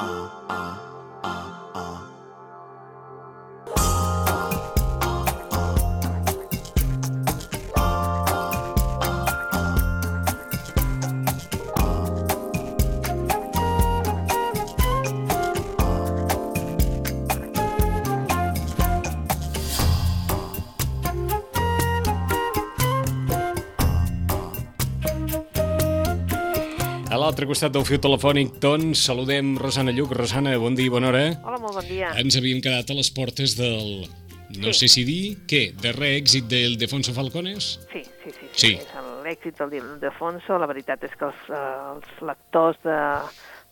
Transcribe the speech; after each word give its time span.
A 0.00 0.89
l'altre 27.40 27.54
costat 27.56 27.72
del 27.72 27.86
fiu 27.88 27.96
telefònic, 27.96 28.58
doncs, 28.60 29.00
saludem 29.06 29.54
Rosana 29.56 29.94
Lluc. 29.96 30.10
Rosana, 30.12 30.50
bon 30.60 30.74
dia 30.76 30.90
i 30.90 30.92
bona 30.92 31.08
hora. 31.08 31.22
Hola, 31.40 31.56
molt 31.56 31.78
bon 31.78 31.86
dia. 31.88 32.10
Ens 32.20 32.36
havíem 32.36 32.60
quedat 32.60 32.90
a 32.92 32.96
les 32.98 33.08
portes 33.16 33.54
del... 33.56 34.04
No 34.60 34.74
Sí. 34.74 34.80
sé 34.80 34.88
si 34.92 35.04
dir, 35.08 35.38
què, 35.48 35.72
darrer 35.72 36.18
èxit 36.20 36.50
del 36.50 36.76
Defonso 36.76 37.14
Falcones? 37.16 37.78
Sí, 37.94 38.02
sí, 38.04 38.30
sí. 38.34 38.50
Sí. 38.52 38.72
És 38.74 38.92
l'èxit 39.24 39.56
del 39.56 39.72
Ildefonso. 39.78 40.58
La 40.58 40.68
veritat 40.68 41.02
és 41.08 41.16
que 41.16 41.30
els, 41.30 41.48
els 41.48 42.20
lectors 42.28 42.76
de, 42.84 42.98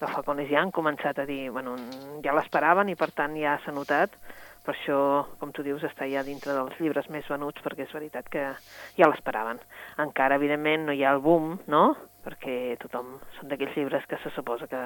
de 0.00 0.12
Falcones 0.14 0.48
ja 0.48 0.62
han 0.62 0.72
començat 0.72 1.18
a 1.20 1.26
dir, 1.28 1.50
bueno, 1.52 1.76
ja 2.24 2.32
l'esperaven 2.32 2.88
i 2.88 2.96
per 2.96 3.10
tant 3.12 3.36
ja 3.36 3.58
s'ha 3.66 3.74
notat. 3.76 4.16
Per 4.64 4.72
això, 4.72 5.26
com 5.40 5.52
tu 5.52 5.62
dius, 5.64 5.84
està 5.84 6.08
ja 6.08 6.22
dintre 6.24 6.52
dels 6.56 6.80
llibres 6.80 7.06
més 7.12 7.28
venuts 7.28 7.60
perquè 7.64 7.84
és 7.84 7.92
veritat 7.92 8.26
que 8.32 8.48
ja 8.96 9.08
l'esperaven. 9.08 9.60
Encara, 9.98 10.36
evidentment, 10.40 10.86
no 10.88 10.96
hi 10.96 11.04
ha 11.04 11.12
el 11.12 11.20
boom, 11.20 11.58
no?, 11.68 11.96
perquè 12.28 12.76
tothom 12.82 13.16
són 13.38 13.48
d'aquells 13.48 13.76
llibres 13.78 14.04
que 14.08 14.20
se 14.22 14.32
suposa 14.36 14.68
que 14.68 14.82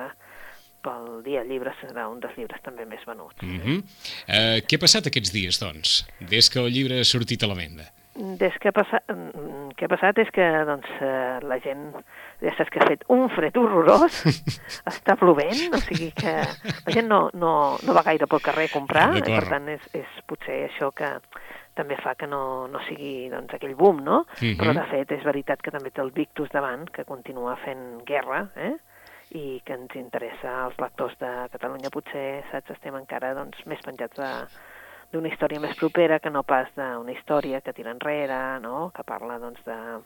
pel 0.82 1.22
dia 1.26 1.44
llibre 1.46 1.74
serà 1.80 2.08
un 2.10 2.20
dels 2.22 2.36
llibres 2.38 2.62
també 2.66 2.86
més 2.86 3.02
venuts. 3.06 3.42
Mm 3.42 3.58
-hmm. 3.62 3.78
uh, 3.82 4.58
què 4.66 4.78
ha 4.78 4.84
passat 4.86 5.06
aquests 5.06 5.34
dies, 5.34 5.58
doncs, 5.62 6.06
des 6.34 6.50
que 6.50 6.58
el 6.58 6.70
llibre 6.74 7.00
ha 7.00 7.04
sortit 7.04 7.42
a 7.42 7.50
la 7.50 7.58
venda? 7.58 7.90
Des 8.14 8.52
que 8.60 8.68
ha 8.68 8.72
passat, 8.76 9.02
mm, 9.08 9.72
què 9.76 9.86
ha 9.86 9.88
passat 9.88 10.18
és 10.18 10.30
que 10.36 10.44
doncs, 10.68 10.88
eh, 11.00 11.38
la 11.48 11.56
gent, 11.64 11.94
ja 12.44 12.52
saps 12.58 12.68
que 12.68 12.78
ha 12.78 12.86
fet 12.86 13.04
un 13.08 13.30
fred 13.32 13.56
horrorós, 13.56 14.18
està 14.92 15.16
plovent, 15.16 15.72
o 15.72 15.80
sigui 15.80 16.10
que 16.12 16.34
la 16.84 16.92
gent 16.92 17.08
no, 17.08 17.30
no, 17.32 17.78
no 17.80 17.94
va 17.96 18.02
gaire 18.02 18.26
pel 18.26 18.44
carrer 18.44 18.66
a 18.68 18.74
comprar, 18.74 19.16
i 19.16 19.22
per 19.22 19.48
tant 19.48 19.66
és, 19.68 19.80
és 19.94 20.20
potser 20.28 20.68
això 20.68 20.92
que 20.92 21.08
també 21.74 21.96
fa 21.96 22.14
que 22.14 22.26
no, 22.26 22.66
no 22.68 22.80
sigui 22.88 23.28
doncs, 23.32 23.54
aquell 23.54 23.74
boom, 23.74 24.02
no? 24.04 24.24
Mhm. 24.40 24.56
Però 24.60 24.74
de 24.76 24.84
fet 24.90 25.12
és 25.12 25.24
veritat 25.24 25.62
que 25.62 25.70
també 25.70 25.90
té 25.90 26.00
el 26.02 26.10
Victus 26.12 26.50
davant, 26.52 26.88
que 26.90 27.04
continua 27.04 27.56
fent 27.56 28.02
guerra, 28.04 28.48
eh? 28.56 28.74
i 29.32 29.62
que 29.64 29.72
ens 29.72 29.94
interessa 29.96 30.64
als 30.66 30.76
lectors 30.78 31.14
de 31.18 31.48
Catalunya. 31.50 31.88
Potser, 31.90 32.44
saps, 32.50 32.70
estem 32.74 32.94
encara 32.98 33.32
doncs, 33.34 33.62
més 33.64 33.80
penjats 33.80 34.18
de, 34.18 34.28
d'una 35.12 35.28
història 35.28 35.60
més 35.60 35.74
propera 35.78 36.18
que 36.20 36.28
no 36.30 36.42
pas 36.42 36.68
d'una 36.76 37.12
història 37.12 37.62
que 37.62 37.72
tira 37.72 37.90
enrere, 37.92 38.60
no? 38.60 38.90
que 38.94 39.02
parla 39.04 39.38
doncs, 39.38 39.64
de- 39.64 40.02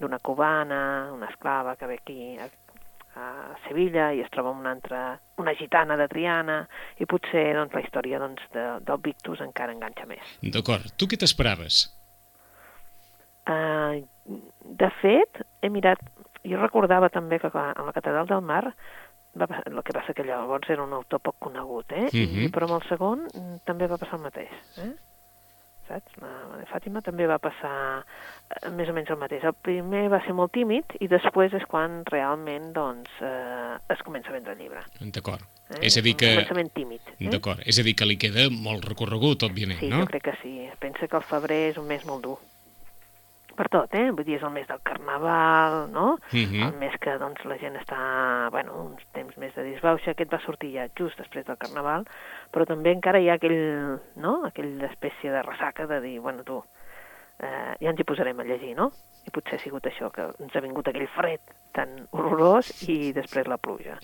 d'una 0.00 0.18
cubana, 0.18 1.10
una 1.14 1.26
esclava 1.30 1.76
que 1.76 1.86
ve 1.86 1.94
aquí 2.02 2.36
a, 3.16 3.54
Sevilla 3.68 4.10
i 4.14 4.20
es 4.24 4.30
troba 4.34 4.50
amb 4.52 4.60
una 4.64 4.72
altra, 4.76 5.02
una 5.38 5.54
gitana 5.58 5.96
de 5.96 6.08
Triana, 6.08 6.58
i 6.98 7.06
potser 7.06 7.52
doncs, 7.56 7.74
la 7.74 7.82
història 7.84 8.18
doncs, 8.22 8.42
de, 8.54 8.64
del 8.86 9.00
Victus 9.04 9.40
encara 9.44 9.72
enganxa 9.76 10.06
més. 10.10 10.34
D'acord. 10.42 10.90
Tu 10.98 11.06
què 11.10 11.18
t'esperaves? 11.20 11.84
Uh, 13.44 14.00
de 14.64 14.88
fet, 15.02 15.42
he 15.60 15.68
mirat, 15.68 16.00
jo 16.48 16.60
recordava 16.60 17.10
també 17.12 17.38
que 17.42 17.50
a 17.52 17.72
la 17.84 17.92
Catedral 17.92 18.26
del 18.30 18.40
Mar 18.40 18.62
va, 19.36 19.46
passar- 19.46 19.66
el 19.68 19.82
que 19.84 19.92
passa 19.92 20.14
que 20.16 20.24
llavors 20.24 20.70
era 20.70 20.82
un 20.86 20.92
autor 20.96 21.20
poc 21.20 21.36
conegut, 21.38 21.92
eh? 21.92 22.06
Mhm. 22.12 22.46
I, 22.46 22.48
però 22.54 22.68
amb 22.70 22.78
el 22.80 22.88
segon 22.88 23.26
mm, 23.28 23.58
també 23.68 23.86
va 23.90 23.98
passar 24.00 24.16
el 24.20 24.24
mateix, 24.24 24.54
eh? 24.78 24.92
Saps? 25.88 26.14
La, 26.22 26.30
de 26.56 26.64
Fàtima 26.70 27.02
també 27.04 27.26
va 27.28 27.36
passar 27.42 27.72
eh, 28.00 28.70
més 28.72 28.88
o 28.88 28.94
menys 28.96 29.10
el 29.12 29.18
mateix. 29.20 29.44
El 29.44 29.52
primer 29.66 30.06
va 30.12 30.22
ser 30.24 30.32
molt 30.36 30.54
tímid 30.56 30.96
i 31.04 31.08
després 31.12 31.52
és 31.58 31.66
quan 31.68 32.00
realment 32.08 32.70
doncs, 32.76 33.10
eh, 33.20 33.74
es 33.92 34.00
comença 34.06 34.32
a 34.32 34.36
vendre 34.38 34.56
el 34.56 34.62
llibre. 34.64 34.80
D'acord. 35.00 35.44
Eh? 35.74 35.82
És 35.90 35.98
a 36.00 36.04
dir 36.04 36.16
que... 36.16 36.30
Un 36.32 36.40
començament 36.40 36.72
tímid. 36.76 37.12
Eh? 37.18 37.28
D'acord. 37.32 37.60
És 37.68 37.78
a 37.80 37.84
dir 37.86 37.94
que 37.98 38.08
li 38.08 38.16
queda 38.20 38.48
molt 38.52 38.88
recorregut, 38.88 39.44
òbviament, 39.44 39.80
Sí, 39.84 39.92
no? 39.92 40.00
jo 40.04 40.10
crec 40.12 40.24
que 40.30 40.36
sí. 40.40 40.56
Pensa 40.80 41.08
que 41.08 41.20
el 41.20 41.28
febrer 41.28 41.60
és 41.74 41.80
un 41.80 41.88
mes 41.90 42.04
molt 42.08 42.24
dur. 42.24 42.38
Per 43.54 43.68
tot, 43.70 43.92
eh? 43.94 44.08
Vull 44.10 44.26
dir, 44.26 44.38
és 44.38 44.44
el 44.46 44.50
mes 44.54 44.66
del 44.66 44.80
carnaval, 44.82 45.90
no? 45.94 46.18
Mhm. 46.32 46.62
El 46.66 46.78
mes 46.80 46.94
que 47.00 47.16
doncs, 47.18 47.44
la 47.46 47.58
gent 47.58 47.76
està, 47.78 48.50
bueno, 48.50 48.74
uns 48.90 49.02
temps 49.14 49.36
més 49.38 49.54
de 49.54 49.62
disbauxa. 49.62 50.10
Aquest 50.10 50.32
va 50.32 50.40
sortir 50.42 50.72
ja 50.74 50.88
just 50.98 51.18
després 51.18 51.46
del 51.46 51.58
carnaval, 51.58 52.06
però 52.50 52.66
també 52.66 52.92
encara 52.92 53.20
hi 53.20 53.28
ha 53.30 53.34
aquell, 53.38 54.00
no? 54.16 54.40
Aquella 54.44 54.90
espècie 54.90 55.30
de 55.30 55.42
ressaca 55.42 55.86
de 55.86 56.00
dir, 56.00 56.18
bueno, 56.20 56.42
tu, 56.42 56.62
eh, 57.38 57.74
ja 57.80 57.90
ens 57.90 58.00
hi 58.00 58.04
posarem 58.04 58.40
a 58.40 58.44
llegir, 58.44 58.74
no? 58.76 58.90
I 59.24 59.30
potser 59.30 59.58
ha 59.58 59.62
sigut 59.62 59.86
això, 59.86 60.10
que 60.12 60.26
ens 60.38 60.56
ha 60.56 60.60
vingut 60.64 60.88
aquell 60.88 61.08
fred 61.14 61.40
tan 61.72 62.08
horrorós 62.10 62.88
i 62.88 63.12
després 63.12 63.46
la 63.46 63.58
pluja. 63.58 63.98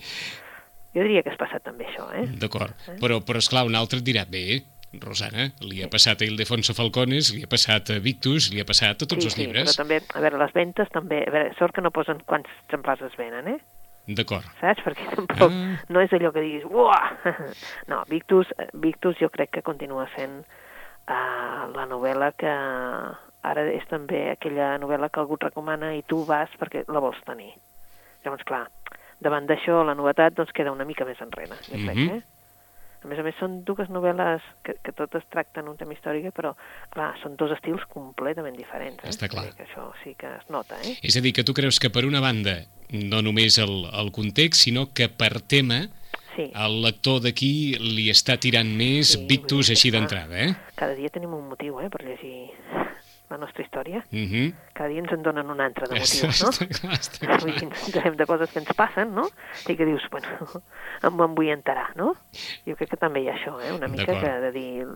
Jo 0.91 1.05
diria 1.05 1.23
que 1.23 1.31
has 1.31 1.39
passat 1.39 1.63
també 1.63 1.85
això, 1.87 2.09
eh? 2.13 2.25
D'acord. 2.39 2.75
Però, 2.99 3.21
però, 3.23 3.39
esclar, 3.39 3.63
un 3.67 3.77
altre 3.79 4.01
et 4.01 4.07
dirà, 4.07 4.25
bé, 4.27 4.63
Rosana, 4.99 5.51
li 5.61 5.81
ha 5.83 5.87
passat 5.87 6.21
a 6.21 6.25
Ildefonso 6.27 6.73
Falcones, 6.75 7.29
li 7.33 7.43
ha 7.43 7.47
passat 7.47 7.89
a 7.95 7.99
Victus, 8.03 8.49
li 8.51 8.59
ha 8.59 8.65
passat 8.67 9.03
a 9.03 9.07
tots 9.07 9.21
sí, 9.23 9.29
els 9.29 9.35
sí, 9.37 9.45
llibres. 9.45 9.69
però 9.71 9.77
també, 9.83 10.01
a 10.13 10.19
veure, 10.19 10.37
les 10.41 10.51
ventes 10.53 10.89
també, 10.91 11.21
a 11.27 11.31
veure, 11.31 11.53
sort 11.57 11.73
que 11.75 11.81
no 11.81 11.91
posen 11.95 12.19
quants 12.27 12.49
exemplars 12.65 13.01
es 13.07 13.15
venen, 13.17 13.47
eh? 13.47 13.59
D'acord. 14.07 14.43
Saps? 14.59 14.81
Perquè 14.83 15.05
tampoc 15.15 15.51
Ah. 15.51 15.77
no 15.89 16.01
és 16.01 16.11
allò 16.11 16.31
que 16.33 16.41
diguis, 16.41 16.65
uah! 16.65 17.11
No, 17.87 18.03
Victus, 18.09 18.47
Victus 18.73 19.15
jo 19.21 19.29
crec 19.29 19.51
que 19.51 19.61
continua 19.61 20.07
sent 20.17 20.41
uh, 20.41 21.69
la 21.71 21.85
novel·la 21.87 22.31
que 22.35 22.51
ara 23.43 23.63
és 23.71 23.85
també 23.89 24.31
aquella 24.33 24.75
novel·la 24.81 25.09
que 25.09 25.19
algú 25.21 25.37
et 25.39 25.43
recomana 25.47 25.93
i 25.95 26.03
tu 26.03 26.25
vas 26.25 26.49
perquè 26.59 26.83
la 26.89 26.99
vols 26.99 27.21
tenir. 27.25 27.53
Llavors, 28.25 28.43
clar, 28.45 28.65
davant 29.21 29.47
d'això 29.49 29.83
la 29.85 29.95
novetat 29.95 30.35
doncs 30.37 30.51
queda 30.53 30.73
una 30.73 30.85
mica 30.85 31.05
més 31.05 31.21
enrere, 31.21 31.55
jo 31.65 31.77
crec, 31.79 31.95
Mhm. 31.95 32.09
eh? 32.17 32.21
A 33.03 33.09
més 33.09 33.17
a 33.17 33.23
més, 33.25 33.33
són 33.39 33.63
dues 33.65 33.89
novel·les 33.89 34.43
que, 34.65 34.75
que 34.85 34.91
totes 34.93 35.23
tracten 35.33 35.67
un 35.71 35.77
tema 35.77 35.95
històric, 35.95 36.27
però, 36.37 36.51
clar, 36.93 37.15
són 37.23 37.33
dos 37.39 37.49
estils 37.55 37.81
completament 37.89 38.53
diferents. 38.59 39.01
Eh? 39.01 39.09
Està 39.09 39.29
clar. 39.31 39.47
Que 39.57 39.65
això 39.65 39.87
sí 40.03 40.13
que 40.19 40.29
es 40.37 40.45
nota, 40.53 40.77
eh? 40.85 40.97
És 41.01 41.17
a 41.17 41.23
dir, 41.25 41.33
que 41.33 41.43
tu 41.47 41.55
creus 41.57 41.79
que 41.81 41.89
per 41.89 42.05
una 42.05 42.21
banda, 42.21 42.59
no 42.93 43.23
només 43.25 43.57
el, 43.57 43.87
el 43.89 44.11
context, 44.13 44.67
sinó 44.67 44.91
que 44.93 45.09
per 45.09 45.41
tema, 45.41 45.87
Sí. 46.31 46.45
el 46.55 46.77
lector 46.79 47.17
d'aquí 47.19 47.75
li 47.75 48.05
està 48.07 48.37
tirant 48.39 48.69
més 48.79 49.09
Sí, 49.17 49.25
Victus 49.27 49.67
així 49.73 49.89
d'entrada, 49.91 50.37
eh? 50.39 50.53
Cada 50.79 50.95
dia 50.95 51.09
tenim 51.11 51.33
un 51.35 51.49
motiu, 51.49 51.81
eh, 51.83 51.89
per 51.91 52.05
llegir 52.07 52.47
la 53.31 53.39
nostra 53.41 53.63
història. 53.63 54.03
Uh 54.11 54.27
-huh. 54.27 54.53
Cada 54.73 54.89
dia 54.89 54.99
ens 54.99 55.11
en 55.11 55.23
donen 55.23 55.49
un 55.49 55.61
altre 55.61 55.87
de 55.87 55.99
motius, 55.99 56.43
no? 56.43 56.49
Està 56.53 56.67
clar, 56.67 56.93
està 56.99 57.19
clar. 57.25 57.63
Ens 57.63 57.87
enterem 57.87 58.15
de 58.15 58.25
coses 58.25 58.51
que 58.51 58.59
ens 58.59 58.73
passen, 58.75 59.15
no? 59.15 59.29
I 59.67 59.75
que 59.75 59.85
dius, 59.85 60.03
bueno, 60.11 60.27
em 61.07 61.35
vull 61.35 61.49
enterar, 61.49 61.95
no? 61.95 62.15
Jo 62.65 62.75
crec 62.75 62.89
que 62.91 62.97
també 62.97 63.21
hi 63.21 63.29
ha 63.29 63.35
això, 63.35 63.59
eh? 63.61 63.71
Una 63.73 63.87
mica 63.87 64.19
que 64.19 64.31
de 64.45 64.51
dir 64.51 64.87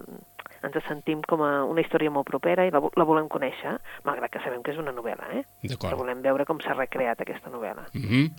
ens 0.66 0.84
sentim 0.88 1.22
com 1.22 1.44
a 1.46 1.64
una 1.64 1.82
història 1.82 2.12
molt 2.12 2.28
propera 2.28 2.66
i 2.66 2.72
la, 2.72 2.82
la 2.82 3.06
volem 3.08 3.28
conèixer, 3.30 3.78
malgrat 4.04 4.32
que 4.32 4.40
sabem 4.40 4.64
que 4.64 4.72
és 4.72 4.82
una 4.82 4.92
novel·la, 4.92 5.32
eh? 5.40 5.44
Que 5.62 5.76
D'acord. 5.76 5.98
volem 5.98 6.22
veure 6.22 6.46
com 6.46 6.60
s'ha 6.60 6.74
recreat 6.74 7.22
aquesta 7.22 7.50
novel·la. 7.50 7.88
Uh 7.94 8.02
-huh. 8.02 8.32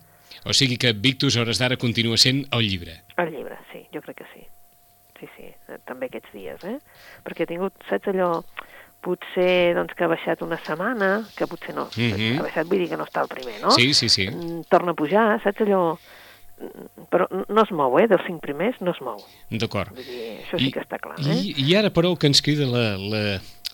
O 0.45 0.53
sigui 0.53 0.77
que 0.77 0.93
Victus, 0.93 1.37
a 1.37 1.43
hores 1.43 1.59
d'ara, 1.59 1.77
continua 1.77 2.17
sent 2.17 2.47
el 2.53 2.67
llibre. 2.69 3.03
El 3.17 3.31
llibre, 3.31 3.59
sí, 3.73 3.87
jo 3.95 4.03
crec 4.03 4.19
que 4.19 4.29
sí. 4.35 4.47
Sí, 5.19 5.29
sí, 5.37 5.45
eh, 5.69 5.79
també 5.87 6.07
aquests 6.07 6.33
dies, 6.33 6.65
eh? 6.65 6.79
Perquè 7.25 7.47
he 7.47 7.47
tingut, 7.47 7.73
saps 7.89 8.09
allò, 8.13 8.45
potser 9.07 9.73
doncs, 9.79 9.95
que 9.95 10.05
ha 10.05 10.11
baixat 10.11 10.43
una 10.43 10.59
setmana, 10.67 11.23
que 11.39 11.47
potser 11.47 11.75
no, 11.79 11.87
Mhm. 11.97 12.39
ha 12.41 12.47
baixat 12.51 12.67
vull 12.69 12.83
dir 12.83 12.89
que 12.91 12.99
no 12.99 13.07
està 13.07 13.23
el 13.23 13.31
primer, 13.33 13.61
no? 13.63 13.71
Sí, 13.71 13.93
sí, 13.95 14.09
sí. 14.11 14.27
Mm, 14.29 14.65
Torna 14.69 14.93
a 14.93 14.99
pujar, 14.99 15.29
saps 15.47 15.63
allò... 15.67 15.97
Mm, 16.59 17.05
Però 17.13 17.27
no 17.31 17.63
es 17.63 17.71
mou, 17.71 17.99
eh? 18.01 18.07
Dels 18.09 18.23
cinc 18.27 18.41
primers 18.43 18.79
no 18.81 18.91
es 18.95 19.01
mou. 19.05 19.19
D'acord. 19.51 19.93
Això 20.01 20.59
sí 20.59 20.71
que 20.73 20.81
està 20.81 20.99
clar, 20.99 21.19
eh? 21.21 21.37
I, 21.37 21.53
I 21.69 21.75
ara, 21.77 21.91
però, 21.93 22.15
que 22.19 22.27
ens 22.31 22.41
crida 22.43 22.65
la, 22.67 22.97
la, 22.97 23.21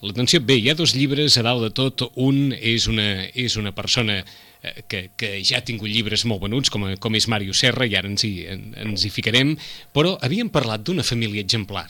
l'atenció, 0.02 0.40
bé, 0.42 0.56
hi 0.58 0.68
ha 0.70 0.74
dos 0.74 0.92
llibres 0.98 1.38
a 1.38 1.44
dalt 1.46 1.62
de 1.62 1.70
tot. 1.70 2.02
Un 2.18 2.50
és 2.58 2.88
una, 2.90 3.06
és 3.38 3.54
una 3.56 3.70
persona 3.72 4.18
eh, 4.62 4.82
que, 4.90 5.04
que 5.16 5.30
ja 5.46 5.58
ha 5.60 5.64
tingut 5.64 5.88
llibres 5.94 6.24
molt 6.26 6.42
venuts, 6.42 6.70
com, 6.74 6.84
a- 6.90 6.96
com 6.98 7.14
és 7.14 7.28
Mario 7.30 7.54
Serra, 7.54 7.86
i 7.86 7.94
ara 7.98 8.10
ens 8.10 8.26
hi, 8.26 8.32
en, 8.50 8.72
ens 8.82 9.06
hi 9.06 9.10
ficarem, 9.14 9.54
però 9.94 10.16
havíem 10.20 10.50
parlat 10.50 10.82
d'una 10.82 11.06
família 11.06 11.40
exemplar. 11.46 11.86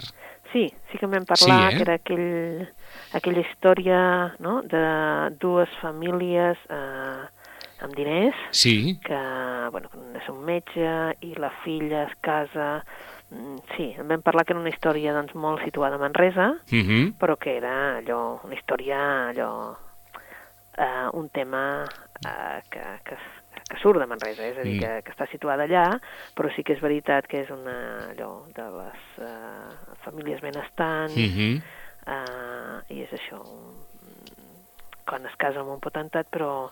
Sí, 0.52 0.66
sí 0.92 0.98
que 1.00 1.06
en 1.08 1.16
vam 1.16 1.24
parlar, 1.24 1.70
Sí, 1.70 1.72
eh? 1.72 1.76
que 1.78 1.82
era 1.88 1.94
aquell, 1.96 2.68
aquella 3.14 3.40
història 3.40 4.00
no? 4.40 4.62
de 4.62 4.82
dues 5.40 5.68
famílies 5.80 6.58
eh, 6.70 7.22
amb 7.82 7.94
diners, 7.98 8.36
Sí, 8.54 8.98
que, 9.04 9.18
bueno, 9.74 9.88
és 10.14 10.28
un 10.30 10.44
metge 10.46 11.16
i 11.20 11.34
la 11.36 11.50
filla 11.64 12.04
es 12.08 12.14
casa... 12.20 12.84
Mm, 13.30 13.58
Sí, 13.76 13.94
en 13.96 14.08
vam 14.08 14.20
parlar 14.22 14.44
que 14.44 14.52
era 14.52 14.60
una 14.60 14.68
història 14.70 15.14
doncs, 15.16 15.34
molt 15.34 15.62
situada 15.64 15.96
a 15.96 15.98
Manresa, 15.98 16.50
uh 16.52 16.82
-huh. 16.84 17.14
però 17.18 17.36
que 17.38 17.56
era 17.56 17.96
allò, 17.96 18.40
una 18.44 18.54
història, 18.54 19.30
allò, 19.30 19.74
eh, 20.76 21.08
un 21.14 21.28
tema 21.30 21.84
eh, 22.26 22.60
que, 22.70 22.82
que, 23.04 23.16
que 23.68 23.78
surt 23.80 23.98
de 24.00 24.06
Manresa, 24.06 24.42
és 24.46 24.58
a 24.58 24.62
dir, 24.62 24.76
Mm. 24.76 24.80
que, 24.80 25.02
que 25.02 25.12
està 25.12 25.26
situada 25.30 25.64
allà, 25.64 25.98
però 26.36 26.54
sí 26.54 26.62
que 26.62 26.74
és 26.74 26.80
veritat 26.80 27.26
que 27.26 27.40
és 27.40 27.50
una, 27.50 28.10
allò, 28.12 28.44
de 28.54 28.62
les 28.62 29.00
uh, 29.18 29.96
famílies 30.04 30.40
benestants, 30.40 31.16
Mm 31.16 31.30
-hmm. 31.32 31.62
Uh, 32.06 32.81
i 32.93 33.02
és 33.06 33.12
això, 33.16 33.40
un- 33.43 33.81
quan 35.06 35.25
es 35.26 35.34
casa 35.37 35.60
amb 35.60 35.75
un 35.75 35.81
potentat, 35.82 36.28
però... 36.32 36.70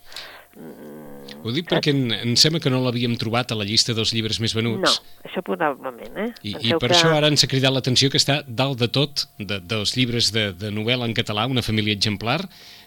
Mm, 0.56 1.42
Ho 1.44 1.52
dic 1.54 1.66
saps? 1.68 1.72
perquè 1.76 1.92
em, 1.94 2.12
em 2.30 2.32
sembla 2.38 2.60
que 2.62 2.70
no 2.72 2.80
l'havíem 2.82 3.12
trobat 3.20 3.52
a 3.52 3.58
la 3.58 3.66
llista 3.66 3.94
dels 3.94 4.12
llibres 4.14 4.40
més 4.42 4.54
No, 4.56 4.60
venuts. 4.62 5.00
això 5.26 5.42
probablement, 5.46 6.16
eh? 6.18 6.28
I, 6.42 6.54
I 6.70 6.72
per 6.78 6.88
que... 6.88 6.94
això 6.96 7.12
ara 7.14 7.28
ens 7.30 7.44
ha 7.44 7.50
cridat 7.50 7.74
l'atenció 7.74 8.10
que 8.10 8.18
està 8.18 8.40
dalt 8.46 8.78
de 8.80 8.88
tot 8.88 9.26
de, 9.38 9.60
dels 9.60 9.94
llibres 9.98 10.32
de, 10.34 10.52
de 10.58 10.70
novel·la 10.74 11.06
en 11.06 11.14
català, 11.14 11.46
una 11.50 11.62
família 11.62 11.94
exemplar, 11.94 12.40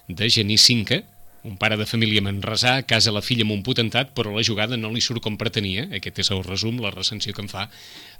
de 0.07 0.29
Genís 0.29 0.65
Cinca, 0.67 1.01
un 1.43 1.57
pare 1.57 1.75
de 1.75 1.85
família 1.85 2.21
manresà, 2.23 2.83
casa 2.87 3.11
la 3.11 3.21
filla 3.21 3.43
amb 3.43 3.51
un 3.51 3.63
potentat, 3.63 4.13
però 4.15 4.31
la 4.31 4.43
jugada 4.43 4.77
no 4.77 4.89
li 4.93 5.01
surt 5.03 5.21
com 5.21 5.35
pretenia. 5.37 5.89
Aquest 5.91 6.19
és 6.23 6.31
el 6.31 6.43
resum, 6.43 6.79
la 6.79 6.91
recensió 6.91 7.33
que 7.33 7.41
em 7.43 7.49
fa. 7.51 7.65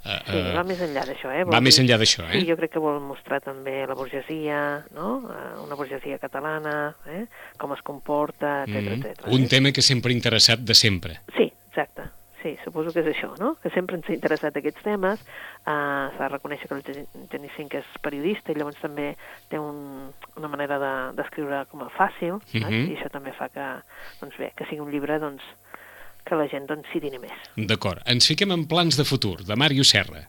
Uh, 0.04 0.18
Sí, 0.28 0.40
va 0.52 0.64
més 0.68 0.80
enllà 0.84 1.06
d'això, 1.08 1.30
eh? 1.32 1.44
va 1.48 1.54
Vol 1.56 1.62
més 1.64 1.76
dir- 1.78 1.84
enllà 1.86 1.96
d'això, 1.96 2.26
eh? 2.28 2.40
Sí, 2.40 2.46
jo 2.50 2.56
crec 2.60 2.72
que 2.74 2.78
vol 2.84 3.00
mostrar 3.00 3.40
també 3.40 3.86
la 3.88 3.94
burgesia, 3.96 4.84
no? 4.94 5.22
Eh, 5.32 5.60
Una 5.64 5.74
burgesia 5.80 6.18
catalana, 6.18 6.94
eh? 7.08 7.24
com 7.56 7.72
es 7.72 7.80
comporta, 7.80 8.64
etc 8.68 8.76
Mhm. 8.82 8.92
etc. 9.06 9.26
Un 9.32 9.48
tema 9.48 9.72
que 9.72 9.80
sempre 9.80 10.12
ha 10.12 10.14
interessat 10.14 10.58
de 10.60 10.74
sempre. 10.74 11.20
Sí, 11.36 11.50
suposo 12.64 12.92
que 12.92 13.00
és 13.00 13.06
això, 13.12 13.30
no? 13.38 13.54
Que 13.62 13.70
sempre 13.70 13.96
ens 13.96 14.08
ha 14.08 14.14
interessat 14.16 14.56
aquests 14.56 14.82
temes. 14.82 15.20
Uh, 15.66 16.10
S'ha 16.16 16.24
de 16.26 16.28
reconèixer 16.32 16.68
que 16.68 16.74
el 16.74 16.82
Gen- 16.82 17.28
Genís 17.30 17.52
Cinc 17.56 17.74
és 17.74 17.84
periodista 18.02 18.52
i 18.52 18.56
llavors 18.58 18.80
també 18.80 19.16
té 19.48 19.58
un, 19.58 20.10
una 20.36 20.48
manera 20.48 20.78
de- 20.78 21.12
d'escriure 21.16 21.58
de, 21.60 21.66
com 21.70 21.82
a 21.82 21.90
fàcil, 21.90 22.34
uh 22.40 22.58
Mhm. 22.64 22.90
i 22.90 22.96
això 22.96 23.10
també 23.10 23.32
fa 23.32 23.48
que, 23.48 23.66
doncs 24.20 24.36
bé, 24.38 24.52
que 24.56 24.64
sigui 24.66 24.80
un 24.80 24.90
llibre 24.90 25.18
doncs, 25.18 25.42
que 26.24 26.34
la 26.34 26.48
gent 26.48 26.66
doncs, 26.66 26.88
s'hi 26.92 27.00
dini 27.00 27.18
més. 27.18 27.36
D'acord. 27.56 28.00
Ens 28.06 28.26
fiquem 28.26 28.50
en 28.52 28.66
plans 28.66 28.96
de 28.96 29.04
futur, 29.04 29.44
de 29.44 29.54
Màrius 29.56 29.90
Serra. 29.90 30.24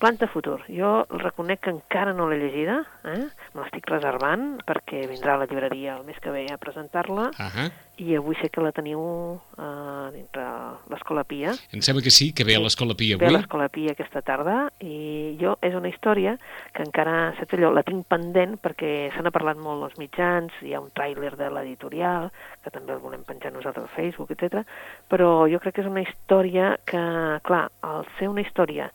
Plans 0.00 0.18
de 0.20 0.28
futur. 0.32 0.58
Jo 0.72 1.04
reconec 1.12 1.60
que 1.66 1.74
encara 1.74 2.14
no 2.16 2.28
l'he 2.30 2.38
llegida, 2.40 2.78
eh? 3.04 3.26
me 3.52 3.60
l'estic 3.60 3.88
reservant 3.90 4.54
perquè 4.64 5.04
vindrà 5.10 5.36
a 5.36 5.42
la 5.42 5.48
llibreria 5.50 5.98
el 5.98 6.06
mes 6.08 6.18
que 6.24 6.32
ve 6.32 6.46
a 6.48 6.60
presentar-la 6.62 7.30
Ah 7.36 7.68
i 8.00 8.16
avui 8.16 8.34
sé 8.40 8.48
que 8.48 8.62
la 8.64 8.72
teniu 8.72 9.00
uh, 9.36 10.08
dintre 10.14 10.44
l'Escola 10.88 11.24
Pia. 11.28 11.52
Em 11.76 11.82
sembla 11.84 12.02
que 12.02 12.12
sí, 12.14 12.30
que 12.32 12.46
ve 12.48 12.56
a 12.56 12.62
l'Escola 12.62 12.96
Pia 12.96 13.18
Ve 13.20 13.26
a 13.26 13.28
avui. 13.28 13.36
l'Escola 13.36 13.68
Pia 13.72 13.92
aquesta 13.92 14.22
tarda 14.24 14.56
i 14.80 15.36
jo 15.40 15.56
és 15.66 15.76
una 15.76 15.90
història 15.92 16.36
que 16.72 16.84
encara, 16.86 17.34
saps 17.36 17.58
allò, 17.58 17.72
la 17.76 17.84
tinc 17.84 18.08
pendent 18.08 18.56
perquè 18.64 19.10
se 19.12 19.20
n'ha 19.20 19.34
parlat 19.34 19.60
molt 19.60 19.84
als 19.84 20.00
mitjans, 20.00 20.56
hi 20.64 20.72
ha 20.72 20.80
un 20.80 20.88
tràiler 20.96 21.34
de 21.36 21.50
l'editorial, 21.52 22.30
que 22.64 22.72
també 22.72 22.96
el 22.96 23.04
volem 23.04 23.26
penjar 23.28 23.52
nosaltres 23.52 23.84
al 23.84 23.94
Facebook, 23.98 24.32
etc. 24.32 24.64
però 25.12 25.44
jo 25.52 25.60
crec 25.60 25.76
que 25.76 25.84
és 25.84 25.90
una 25.90 26.04
història 26.06 26.72
que, 26.88 27.04
clar, 27.44 27.66
al 27.84 28.08
ser 28.16 28.32
una 28.32 28.46
història 28.46 28.88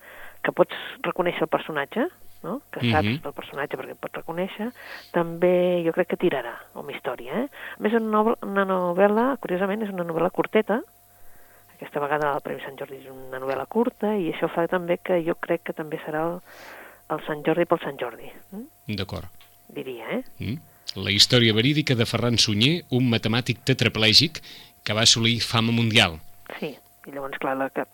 que 0.45 0.53
pots 0.55 0.77
reconèixer 1.03 1.43
el 1.47 1.51
personatge, 1.51 2.05
no? 2.45 2.59
que 2.71 2.79
saps 2.91 3.07
Mhm. 3.09 3.21
del 3.25 3.33
personatge 3.33 3.77
perquè 3.77 3.95
el 3.95 4.01
pots 4.01 4.19
reconèixer, 4.21 4.67
també 5.11 5.81
jo 5.85 5.91
crec 5.95 6.11
que 6.13 6.17
tirarà 6.21 6.53
com 6.73 6.87
a 6.87 6.93
història. 6.93 7.39
Eh? 7.43 7.47
A 7.79 7.81
més, 7.81 7.93
una 7.97 8.11
novel- 8.19 8.37
una 8.45 8.65
novel·la, 8.69 9.37
curiosament, 9.41 9.81
és 9.83 9.89
una 9.89 10.03
novel·la 10.05 10.29
curteta, 10.31 10.81
aquesta 11.75 11.99
vegada 11.99 12.33
el 12.35 12.41
Premi 12.45 12.61
Sant 12.63 12.77
Jordi 12.79 13.01
és 13.01 13.09
una 13.11 13.39
novel·la 13.41 13.65
curta 13.67 14.13
i 14.15 14.29
això 14.31 14.47
fa 14.53 14.67
també 14.71 14.97
que 15.03 15.17
jo 15.25 15.35
crec 15.35 15.63
que 15.63 15.73
també 15.73 15.99
serà 16.05 16.21
el, 16.29 16.39
el 17.09 17.25
Sant 17.27 17.43
Jordi 17.45 17.65
pel 17.65 17.79
Sant 17.83 17.97
Jordi, 17.99 18.29
mm? 18.51 18.95
D'acord. 18.95 19.25
diria, 19.67 20.05
eh? 20.19 20.23
Mm. 20.39 20.59
La 21.03 21.11
història 21.11 21.51
verídica 21.53 21.95
de 21.95 22.05
Ferran 22.05 22.37
Sunyer, 22.37 22.83
un 22.91 23.09
matemàtic 23.09 23.57
tetraplègic 23.65 24.39
que 24.85 24.93
va 24.93 25.01
assolir 25.01 25.41
fama 25.41 25.73
mundial. 25.73 26.19
Sí, 26.59 26.77
i 27.05 27.13
llavors, 27.13 27.37
clar, 27.41 27.55
la 27.57 27.69
que, 27.69 27.85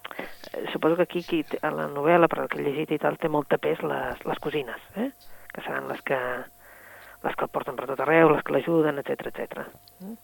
eh, 0.54 0.66
suposo 0.72 0.96
que 0.96 1.04
aquí, 1.04 1.20
aquí 1.26 1.44
a 1.62 1.72
la 1.72 1.88
novel·la, 1.92 2.30
per 2.32 2.44
el 2.44 2.50
que 2.50 2.60
he 2.60 2.66
llegit 2.66 2.92
i 2.96 3.00
tal, 3.02 3.18
té 3.20 3.30
molta 3.30 3.58
pes 3.62 3.82
les, 3.84 4.26
les 4.26 4.40
cosines, 4.44 4.90
eh? 4.96 5.12
que 5.52 5.64
seran 5.66 5.90
les 5.92 6.02
que 6.08 6.18
les 7.22 7.36
que 7.38 7.46
el 7.46 7.52
porten 7.54 7.76
per 7.78 7.86
tot 7.90 8.00
arreu, 8.02 8.32
les 8.32 8.42
que 8.42 8.56
l'ajuden, 8.56 8.98
etc 8.98 9.28
etc. 9.30 9.66
Mm? 10.02 10.16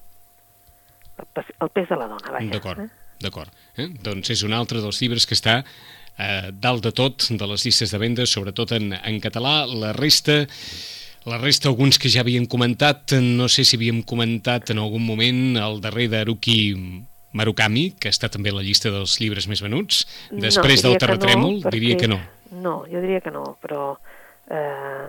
El, 1.17 1.27
pes, 1.33 1.51
el 1.61 1.69
pes 1.69 1.91
de 1.91 1.97
la 1.99 2.07
dona, 2.09 2.31
vaja. 2.33 2.49
D'acord, 2.53 2.79
Eh? 2.85 2.89
d'acord. 3.21 3.53
Eh? 3.77 3.89
Doncs 4.01 4.31
és 4.33 4.43
un 4.45 4.53
altre 4.53 4.81
dels 4.81 5.01
llibres 5.01 5.25
que 5.29 5.37
està 5.37 5.59
eh, 5.61 6.49
dalt 6.53 6.83
de 6.85 6.91
tot 6.91 7.27
de 7.29 7.49
les 7.51 7.65
llistes 7.65 7.93
de 7.93 7.99
vendes, 8.01 8.31
sobretot 8.33 8.73
en, 8.77 8.93
en 8.93 9.19
català. 9.21 9.65
La 9.67 9.93
resta, 9.93 10.43
la 11.29 11.37
resta, 11.41 11.69
alguns 11.69 11.99
que 12.01 12.09
ja 12.09 12.23
havíem 12.25 12.47
comentat, 12.49 13.17
no 13.21 13.49
sé 13.49 13.65
si 13.65 13.77
havíem 13.77 14.01
comentat 14.01 14.71
en 14.73 14.81
algun 14.81 15.05
moment 15.05 15.57
el 15.61 15.81
darrer 15.81 16.07
d'Aruki 16.13 16.57
Marukami, 17.33 17.91
que 18.00 18.09
està 18.09 18.29
també 18.31 18.50
a 18.50 18.56
la 18.56 18.63
llista 18.63 18.89
dels 18.89 19.18
llibres 19.19 19.47
més 19.47 19.62
venuts. 19.62 20.06
Després 20.31 20.83
no, 20.83 20.89
del 20.89 20.97
terratrèmol, 21.01 21.59
no, 21.63 21.69
diria 21.74 21.97
que 21.97 22.07
no. 22.07 22.19
No, 22.51 22.85
jo 22.88 23.01
diria 23.03 23.19
que 23.21 23.31
no, 23.31 23.57
però 23.62 23.97
eh, 24.50 25.07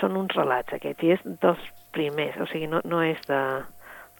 són 0.00 0.16
uns 0.20 0.34
relats 0.36 0.74
aquests, 0.76 1.02
i 1.02 1.14
és 1.16 1.24
dels 1.42 1.62
primers, 1.94 2.36
o 2.42 2.46
sigui, 2.50 2.68
no, 2.70 2.80
no 2.84 3.00
és 3.02 3.18
de 3.28 3.40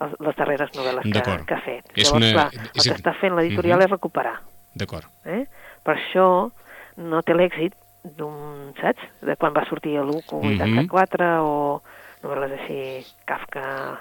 les, 0.00 0.36
darreres 0.38 0.72
novel·les 0.74 1.06
que, 1.12 1.22
que 1.46 1.54
ha 1.54 1.60
fet. 1.62 1.86
És 1.94 2.08
Llavors, 2.08 2.16
una- 2.16 2.32
clar, 2.32 2.48
és 2.74 2.86
el 2.86 2.92
a 2.92 2.94
que 2.94 3.00
està 3.02 3.14
fent 3.20 3.36
l'editorial 3.36 3.78
Mhm. 3.78 3.84
és 3.84 3.90
recuperar. 3.90 4.40
D'acord. 4.74 5.04
Eh? 5.24 5.44
Per 5.84 5.94
això 5.96 6.50
no 6.96 7.22
té 7.22 7.34
l'èxit 7.34 7.74
d'un, 8.16 8.72
saps? 8.80 9.02
De 9.22 9.36
quan 9.36 9.52
va 9.54 9.64
sortir 9.68 9.98
l'1 10.00 10.22
Mhm. 10.42 10.88
84 10.88 11.44
o 11.44 11.82
novel·les 12.22 12.52
així, 12.60 13.06
Kafka 13.24 14.00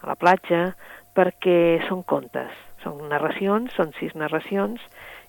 a 0.00 0.06
la 0.06 0.14
platja, 0.14 0.74
perquè 1.16 1.80
són 1.88 2.02
contes, 2.08 2.52
són 2.84 3.02
narracions, 3.10 3.72
són 3.76 3.94
sis 3.98 4.14
narracions, 4.18 4.82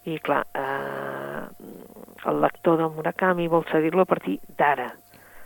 i 0.10 0.18
clar, 0.24 0.44
eh, 0.58 1.44
el 2.30 2.42
lector 2.42 2.80
del 2.80 2.94
Murakami 2.96 3.48
vol 3.52 3.66
seguir-lo 3.72 4.06
a 4.06 4.10
partir 4.10 4.40
d'ara, 4.58 4.92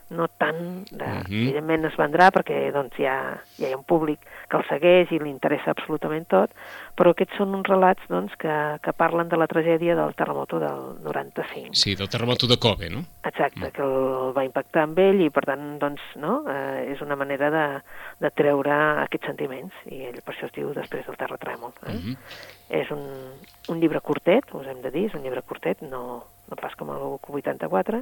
no 0.10 0.28
tant 0.38 0.86
de... 0.92 1.06
Mhm. 1.06 1.34
Evidentment 1.34 1.88
es 1.90 1.96
vendrà 1.98 2.30
perquè 2.34 2.60
doncs, 2.74 2.98
ja, 3.02 3.16
ja 3.58 3.70
hi 3.70 3.74
ha 3.74 3.80
un 3.80 3.86
públic 3.88 4.22
que 4.50 4.60
el 4.60 4.66
segueix 4.70 5.12
i 5.16 5.20
li 5.22 5.32
interessa 5.32 5.74
absolutament 5.74 6.28
tot, 6.30 6.54
però 6.96 7.12
aquests 7.12 7.40
són 7.40 7.56
uns 7.58 7.68
relats 7.70 8.06
doncs, 8.12 8.36
que, 8.40 8.56
que 8.86 8.94
parlen 8.94 9.32
de 9.32 9.40
la 9.40 9.48
tragèdia 9.50 9.96
del 9.98 10.14
terremoto 10.18 10.60
del 10.62 10.84
95. 11.04 11.74
Sí, 11.74 11.96
del 11.96 12.10
terremoto 12.10 12.48
de 12.48 12.60
Kobe, 12.62 12.90
no? 12.94 13.04
Exacte, 13.26 13.72
que 13.74 13.82
el 13.82 14.32
va 14.38 14.46
impactar 14.46 14.86
amb 14.86 15.02
ell 15.02 15.26
i 15.26 15.32
per 15.34 15.46
tant 15.50 15.66
doncs, 15.82 16.04
no? 16.22 16.44
eh, 16.52 16.92
és 16.94 17.02
una 17.02 17.18
manera 17.18 17.50
de, 17.54 17.66
de 18.22 18.32
treure 18.38 18.78
aquests 19.08 19.32
sentiments 19.34 19.82
i 19.90 20.06
ell 20.12 20.22
per 20.22 20.36
això 20.36 20.50
es 20.50 20.56
diu 20.56 20.72
després 20.78 21.08
del 21.10 21.18
terratrèmol. 21.20 21.74
Eh? 21.88 21.98
Mhm. 21.98 22.22
És 22.76 22.90
un, 22.94 23.04
un 23.70 23.82
llibre 23.82 24.02
curtet, 24.02 24.54
us 24.58 24.70
hem 24.70 24.82
de 24.82 24.90
dir, 24.94 25.10
és 25.10 25.18
un 25.18 25.22
llibre 25.26 25.44
curtet, 25.46 25.84
no, 25.86 26.24
no 26.50 26.58
pas 26.60 26.76
com 26.78 26.92
el 26.94 27.04
84, 27.40 28.02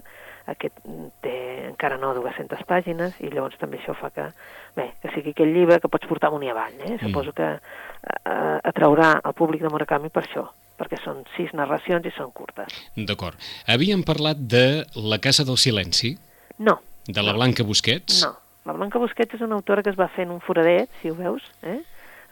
aquest 0.54 0.82
té 1.24 1.36
encara 1.70 1.98
no 2.02 2.14
200 2.18 2.66
pàgines 2.70 3.16
i 3.24 3.32
llavors 3.32 3.60
també 3.62 3.80
això 3.80 3.96
fa 3.98 4.12
que, 4.16 4.28
bé, 4.76 4.90
que 5.02 5.14
sigui 5.16 5.34
aquell 5.34 5.54
llibre 5.56 5.80
que 5.80 5.92
pots 5.92 6.10
portar 6.10 6.32
amunt 6.32 6.46
i 6.46 6.52
avall. 6.52 6.76
Eh? 6.84 6.98
Suposo 7.04 7.34
que 7.36 7.50
eh, 7.56 8.58
atraurà 8.74 9.16
el 9.22 9.36
públic 9.38 9.64
de 9.64 9.72
Murakami 9.74 10.12
per 10.14 10.26
això, 10.26 10.46
perquè 10.80 11.00
són 11.04 11.24
sis 11.38 11.54
narracions 11.56 12.06
i 12.10 12.14
són 12.18 12.34
curtes. 12.36 12.76
D'acord. 12.98 13.40
Havíem 13.72 14.04
parlat 14.08 14.40
de 14.40 14.84
La 15.00 15.22
Casa 15.24 15.48
del 15.48 15.60
Silenci, 15.62 16.18
No, 16.60 16.78
de 17.08 17.24
la 17.24 17.34
Blanca 17.34 17.64
Busquets. 17.64 18.22
No, 18.24 18.36
la 18.68 18.76
Blanca 18.78 19.00
Busquets 19.02 19.36
és 19.36 19.42
una 19.42 19.58
autora 19.58 19.84
que 19.84 19.90
es 19.92 19.98
va 20.00 20.08
fer 20.14 20.28
en 20.28 20.36
un 20.36 20.44
foradet, 20.44 20.92
si 21.02 21.10
ho 21.10 21.16
veus, 21.18 21.44
eh? 21.64 21.82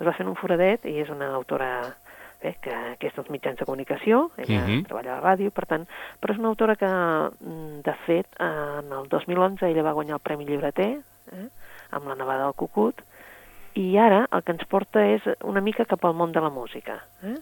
es 0.01 0.08
va 0.08 0.13
fer 0.18 0.25
en 0.25 0.32
un 0.32 0.38
foradet 0.39 0.86
i 0.89 0.96
és 1.03 1.10
una 1.13 1.27
autora 1.38 1.70
bé, 2.41 2.55
que, 2.62 2.74
que 3.00 3.07
és 3.07 3.15
dels 3.15 3.29
mitjans 3.29 3.60
de 3.60 3.65
comunicació, 3.65 4.31
ella 4.38 4.65
Mhm. 4.65 4.83
treballa 4.86 5.17
a 5.17 5.21
la 5.21 5.36
ràdio, 5.36 5.51
per 5.51 5.65
tant, 5.67 5.88
però 6.19 6.33
és 6.33 6.39
una 6.39 6.50
autora 6.50 6.75
que, 6.75 6.86
mm, 6.88 7.81
de 7.83 7.93
fet, 8.05 8.27
en 8.39 8.91
el 8.91 9.07
2011 9.10 9.69
ella 9.69 9.83
va 9.83 9.93
guanyar 9.93 10.15
el 10.15 10.21
Premi 10.25 10.45
Llibreter, 10.45 11.00
eh? 11.31 11.48
amb 11.91 12.07
la 12.07 12.15
nevada 12.15 12.43
del 12.45 12.53
Cucut, 12.53 13.01
i 13.75 13.98
ara 13.98 14.27
el 14.31 14.43
que 14.43 14.51
ens 14.51 14.65
porta 14.65 15.05
és 15.05 15.21
una 15.43 15.62
mica 15.62 15.86
cap 15.86 16.03
al 16.05 16.13
món 16.13 16.31
de 16.31 16.41
la 16.41 16.50
música. 16.50 17.03
Eh? 17.24 17.38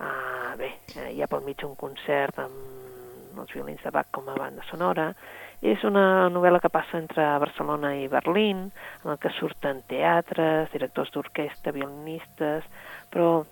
Ah, 0.00 0.54
bé, 0.58 0.72
eh, 0.96 1.12
hi 1.14 1.22
ha 1.22 1.26
pel 1.28 1.42
mig 1.42 1.62
un 1.64 1.76
concert 1.76 2.38
amb 2.38 3.38
els 3.38 3.52
violins 3.54 3.82
de 3.82 3.90
Bach 3.90 4.06
com 4.10 4.28
a 4.28 4.34
banda 4.34 4.62
sonora. 4.70 5.14
És 5.62 5.84
una 5.84 6.28
novel·la 6.28 6.58
que 6.60 6.68
passa 6.68 6.98
entre 6.98 7.22
Barcelona 7.38 7.94
i 7.96 8.08
Berlín, 8.08 8.72
en 9.04 9.10
el 9.12 9.18
que 9.18 9.30
surten 9.30 9.82
teatres, 9.86 10.72
directors 10.72 11.12
d'orquestra, 11.12 11.70
violinistes, 11.72 12.64
però 13.12 13.44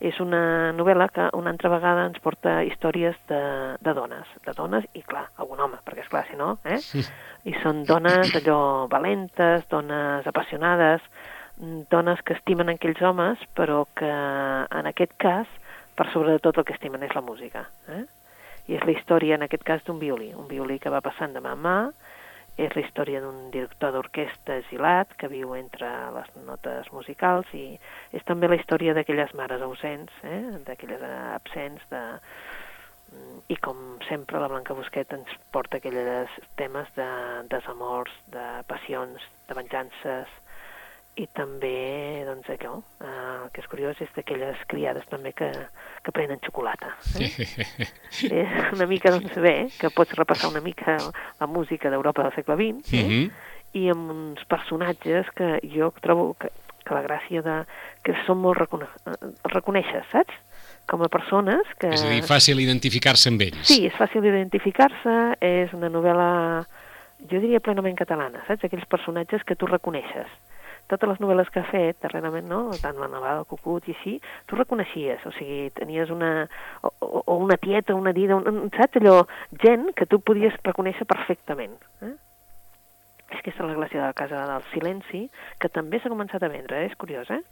és 0.00 0.18
una 0.20 0.72
novel·la 0.76 1.08
que 1.08 1.28
una 1.38 1.50
altra 1.54 1.70
vegada 1.72 2.04
ens 2.10 2.20
porta 2.20 2.58
històries 2.68 3.16
de, 3.30 3.40
de 3.80 3.94
dones, 3.96 4.28
de 4.44 4.52
dones 4.56 4.84
i, 4.92 5.02
clar, 5.02 5.24
algun 5.40 5.62
home, 5.64 5.78
perquè, 5.86 6.04
és 6.04 6.10
clar 6.12 6.26
si 6.28 6.36
no, 6.36 6.56
eh? 6.68 6.80
I 7.48 7.54
són 7.62 7.84
dones 7.88 8.34
allò 8.36 8.58
valentes, 8.92 9.64
dones 9.72 10.26
apassionades, 10.28 11.04
mm, 11.60 11.86
dones 11.92 12.20
que 12.26 12.36
estimen 12.36 12.74
aquells 12.74 13.00
homes, 13.00 13.40
però 13.56 13.86
que 13.96 14.10
en 14.10 14.90
aquest 14.92 15.16
cas, 15.16 15.48
per 15.96 16.10
sobre 16.12 16.36
de 16.36 16.44
tot 16.44 16.58
el 16.58 16.66
que 16.68 16.76
estimen 16.76 17.02
és 17.06 17.14
la 17.16 17.24
música. 17.24 17.64
Eh? 17.88 18.04
I 18.68 18.76
és 18.76 18.84
la 18.84 18.92
història, 18.92 19.38
en 19.38 19.46
aquest 19.46 19.64
cas, 19.64 19.84
d'un 19.86 20.00
violí, 20.02 20.34
un 20.34 20.48
violí 20.50 20.80
que 20.82 20.92
va 20.92 21.00
passant 21.00 21.32
de 21.32 21.40
mà 21.40 21.54
a 21.54 21.60
mà 21.60 21.78
és 22.56 22.72
la 22.72 22.82
història 22.82 23.20
d'un 23.20 23.50
director 23.52 23.92
d'orquestra 23.92 24.56
exilat 24.62 25.12
que 25.20 25.28
viu 25.28 25.52
entre 25.58 25.88
les 26.14 26.30
notes 26.46 26.88
musicals 26.92 27.50
i 27.56 27.66
és 28.16 28.24
també 28.28 28.48
la 28.48 28.56
història 28.56 28.94
d'aquelles 28.96 29.34
mares 29.36 29.64
ausents, 29.66 30.12
eh? 30.24 30.40
d'aquelles 30.68 31.04
absents, 31.34 31.84
de... 31.92 32.02
i 33.52 33.56
com 33.62 33.98
sempre 34.08 34.40
la 34.40 34.48
Blanca 34.50 34.74
Busquet 34.74 35.12
ens 35.14 35.36
porta 35.52 35.78
aquells 35.78 36.32
temes 36.56 36.88
de 36.96 37.10
desamors, 37.52 38.16
de 38.32 38.46
passions, 38.72 39.28
de 39.48 39.60
venjances, 39.60 40.32
i 41.16 41.24
també, 41.32 42.24
doncs, 42.28 42.48
allò, 42.52 42.74
eh, 43.00 43.08
el 43.08 43.48
que 43.54 43.62
és 43.62 43.68
curiós 43.72 44.00
és 44.04 44.10
d'aquelles 44.12 44.60
criades 44.68 45.06
també 45.08 45.32
que, 45.36 45.48
que 46.04 46.12
prenen 46.12 46.42
xocolata. 46.44 46.92
Eh? 47.16 47.30
és 48.42 48.72
una 48.76 48.88
mica, 48.90 49.12
doncs, 49.14 49.32
bé, 49.40 49.54
que 49.80 49.90
pots 49.96 50.16
repassar 50.18 50.50
una 50.52 50.60
mica 50.64 50.98
la 51.40 51.48
música 51.48 51.92
d'Europa 51.92 52.26
del 52.26 52.36
segle 52.36 52.56
XX, 52.60 52.92
eh? 52.92 53.02
Mm 53.02 53.10
-hmm. 53.10 53.30
i 53.80 53.88
amb 53.90 54.10
uns 54.10 54.44
personatges 54.44 55.30
que 55.36 55.60
jo 55.72 55.92
trobo 56.00 56.34
que, 56.40 56.50
que 56.84 56.94
la 56.94 57.02
gràcia 57.02 57.42
de... 57.42 57.64
que 58.04 58.12
són 58.26 58.38
molt 58.38 58.58
recone 58.58 58.86
reconeixes, 59.44 60.04
saps? 60.12 60.34
com 60.86 61.02
a 61.02 61.08
persones 61.08 61.66
que... 61.80 61.88
És 61.88 62.04
a 62.04 62.08
dir, 62.08 62.22
fàcil 62.22 62.60
identificar-se 62.60 63.28
amb 63.28 63.40
ells. 63.42 63.66
Sí, 63.66 63.86
és 63.86 63.94
fàcil 63.94 64.24
identificar-se, 64.24 65.34
és 65.40 65.72
una 65.72 65.88
novel·la, 65.88 66.64
jo 67.26 67.40
diria 67.40 67.58
plenament 67.58 67.96
catalana, 67.96 68.44
saps? 68.46 68.64
Aquells 68.64 68.86
personatges 68.86 69.42
que 69.42 69.56
tu 69.56 69.66
reconeixes 69.66 70.28
totes 70.86 71.08
les 71.08 71.18
novel·les 71.20 71.48
que 71.50 71.60
ha 71.60 71.64
fet 71.70 71.98
darrerament, 72.02 72.46
no? 72.48 72.70
tant 72.82 72.96
la 73.00 73.08
Naval, 73.08 73.38
el 73.38 73.44
Cucut 73.50 73.88
i 73.88 73.94
així, 73.96 74.20
tu 74.46 74.56
reconeixies, 74.56 75.24
o 75.26 75.32
sigui, 75.32 75.70
tenies 75.74 76.10
una... 76.10 76.48
o, 76.82 77.22
o 77.26 77.36
una 77.36 77.56
tieta, 77.56 77.94
una 77.94 78.12
dida, 78.12 78.36
un, 78.36 78.70
saps 78.76 78.96
allò? 79.00 79.26
Gent 79.62 79.92
que 79.96 80.06
tu 80.06 80.20
podies 80.20 80.54
reconèixer 80.64 81.06
perfectament. 81.06 81.74
Eh? 82.02 82.14
És 83.34 83.42
que 83.42 83.50
és 83.50 83.58
la 83.58 83.74
gràcia 83.74 83.98
de 84.00 84.06
la 84.06 84.12
Casa 84.14 84.44
del 84.46 84.62
Silenci, 84.72 85.24
que 85.58 85.68
també 85.68 85.98
s'ha 86.00 86.08
començat 86.12 86.42
a 86.42 86.48
vendre, 86.48 86.84
eh? 86.84 86.86
és 86.90 86.96
curiós, 86.96 87.30
eh? 87.30 87.42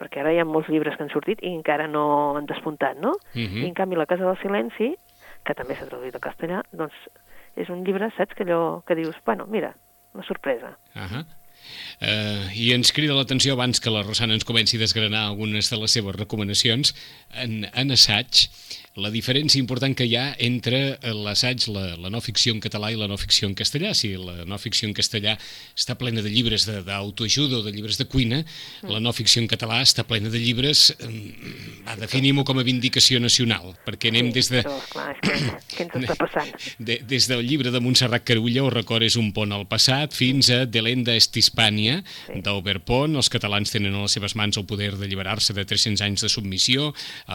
Perquè 0.00 0.20
ara 0.24 0.32
hi 0.34 0.40
ha 0.40 0.44
molts 0.48 0.68
llibres 0.72 0.96
que 0.96 1.04
han 1.04 1.12
sortit 1.12 1.42
i 1.44 1.52
encara 1.54 1.86
no 1.86 2.34
han 2.38 2.46
despuntat, 2.50 2.96
no? 2.98 3.10
Uh 3.34 3.38
Mhm. 3.38 3.46
-huh. 3.52 3.62
I 3.64 3.68
en 3.68 3.74
canvi 3.74 3.96
la 3.96 4.06
Casa 4.06 4.24
del 4.24 4.38
Silenci, 4.38 4.96
que 5.44 5.54
també 5.54 5.74
s'ha 5.76 5.86
traduït 5.86 6.14
al 6.14 6.20
castellà, 6.20 6.62
doncs 6.72 6.94
és 7.56 7.68
un 7.68 7.84
llibre, 7.84 8.10
saps, 8.16 8.34
que 8.34 8.42
allò 8.44 8.82
que 8.86 8.94
dius, 8.96 9.14
bueno, 9.24 9.46
mira, 9.46 9.74
una 10.14 10.24
sorpresa. 10.24 10.78
Uh 10.96 11.02
-huh. 11.02 11.24
Uh, 12.00 12.50
I 12.54 12.72
ens 12.76 12.92
crida 12.94 13.16
l'atenció 13.16 13.54
abans 13.54 13.80
que 13.80 13.92
la 13.92 14.02
Rosana 14.04 14.36
ens 14.36 14.46
comenci 14.48 14.78
a 14.78 14.82
desgranar 14.82 15.26
algunes 15.28 15.70
de 15.70 15.78
les 15.80 15.94
seves 15.96 16.16
recomanacions 16.18 16.94
en, 17.40 17.64
en 17.72 17.94
assaig 17.94 18.48
la 18.94 19.10
diferència 19.10 19.58
important 19.58 19.94
que 19.98 20.06
hi 20.06 20.14
ha 20.14 20.28
entre 20.46 21.00
l'assaig, 21.02 21.66
la, 21.74 21.82
la 21.98 22.10
no 22.14 22.20
ficció 22.22 22.52
en 22.54 22.60
català 22.62 22.92
i 22.94 22.98
la 22.98 23.08
no 23.10 23.16
ficció 23.18 23.48
en 23.48 23.56
castellà. 23.58 23.90
Si 23.98 24.12
la 24.14 24.44
no 24.46 24.58
ficció 24.62 24.86
en 24.86 24.94
castellà 24.94 25.34
està 25.74 25.96
plena 25.98 26.22
de 26.22 26.30
llibres 26.30 26.68
d'autoajuda 26.68 27.58
o 27.58 27.64
de 27.66 27.72
llibres 27.74 27.98
de 27.98 28.06
cuina, 28.06 28.44
mm. 28.44 28.92
la 28.92 29.00
no 29.02 29.12
ficció 29.16 29.42
en 29.42 29.48
català 29.50 29.80
està 29.82 30.04
plena 30.06 30.30
de 30.30 30.38
llibres, 30.38 30.92
va, 31.86 31.96
definim-ho 31.98 32.44
com 32.46 32.60
a 32.62 32.66
vindicació 32.66 33.18
nacional, 33.18 33.74
perquè 33.86 34.12
anem 34.12 34.30
sí, 34.30 34.36
des 34.38 34.52
de... 34.52 34.62
Però, 34.62 34.78
clar, 34.92 35.08
és 35.16 35.24
que, 35.26 35.56
què 35.74 35.88
ens 35.88 35.98
està 36.04 36.18
passant? 36.20 36.54
De, 36.84 36.98
des 37.08 37.26
del 37.30 37.42
llibre 37.46 37.70
de 37.72 37.80
Montserrat 37.80 38.24
Carulla, 38.26 38.64
o 38.66 38.70
record 38.70 39.06
és 39.06 39.16
un 39.18 39.30
pont 39.34 39.50
al 39.54 39.64
passat, 39.70 40.14
fins 40.14 40.50
a 40.52 40.64
Delenda 40.68 41.14
Estispània, 41.16 42.00
sí. 42.26 42.40
d'Oberpont, 42.44 43.14
els 43.18 43.30
catalans 43.32 43.72
tenen 43.72 43.94
a 43.94 44.04
les 44.04 44.14
seves 44.16 44.34
mans 44.38 44.58
el 44.60 44.66
poder 44.68 44.92
d'alliberar-se 44.98 45.56
de 45.56 45.64
300 45.66 46.04
anys 46.04 46.26
de 46.26 46.30
submissió, 46.32 46.90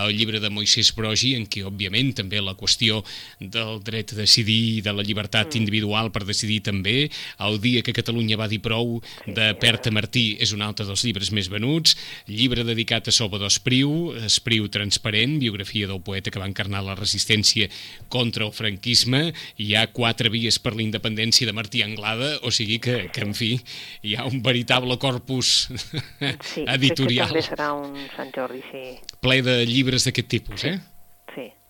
el 0.06 0.16
llibre 0.16 0.42
de 0.44 0.51
Moisès 0.54 0.92
Brogi, 0.96 1.36
en 1.39 1.49
què, 1.51 1.65
òbviament, 1.68 2.13
també 2.22 2.41
la 2.44 2.56
qüestió 2.60 3.01
del 3.39 3.79
dret 3.86 4.13
a 4.13 4.20
decidir, 4.22 4.82
de 4.86 4.94
la 4.96 5.06
llibertat 5.06 5.53
mm. 5.53 5.62
individual 5.62 6.12
per 6.15 6.25
decidir 6.27 6.62
també, 6.65 7.10
el 7.46 7.60
dia 7.63 7.84
que 7.86 7.96
Catalunya 7.96 8.39
va 8.39 8.50
dir 8.51 8.62
prou, 8.63 9.00
de 9.27 9.51
Perta 9.60 9.91
Martí, 9.91 10.38
és 10.41 10.53
un 10.56 10.63
altre 10.65 10.88
dels 10.88 11.03
llibres 11.06 11.32
més 11.36 11.50
venuts, 11.51 11.96
llibre 12.29 12.65
dedicat 12.68 13.10
a 13.10 13.15
Salvador 13.15 13.51
Espriu, 13.51 14.13
Espriu 14.25 14.70
transparent, 14.72 15.38
biografia 15.41 15.89
del 15.89 16.01
poeta 16.06 16.32
que 16.32 16.41
va 16.41 16.50
encarnar 16.50 16.84
la 16.86 16.98
resistència 16.98 17.70
contra 18.10 18.46
el 18.48 18.53
franquisme, 18.56 19.29
hi 19.58 19.74
ha 19.75 19.88
quatre 19.96 20.32
vies 20.34 20.60
per 20.62 20.75
la 20.75 20.86
independència 20.86 21.48
de 21.50 21.56
Martí 21.56 21.84
Anglada, 21.86 22.36
o 22.44 22.53
sigui 22.53 22.79
que, 22.84 22.98
que 23.13 23.25
en 23.25 23.36
fi, 23.38 23.56
hi 24.06 24.15
ha 24.15 24.27
un 24.29 24.44
veritable 24.46 24.98
corpus 25.01 25.70
sí, 25.70 26.65
editorial. 26.77 27.29
Sí, 27.29 27.34
també 27.34 27.46
serà 27.46 27.74
un 27.77 27.98
Sant 28.15 28.32
Jordi, 28.36 28.63
sí. 28.72 28.86
Ple 29.24 29.41
de 29.46 29.60
llibres 29.70 30.08
d'aquest 30.08 30.32
tipus, 30.32 30.63
sí. 30.63 30.75
eh? 30.75 30.99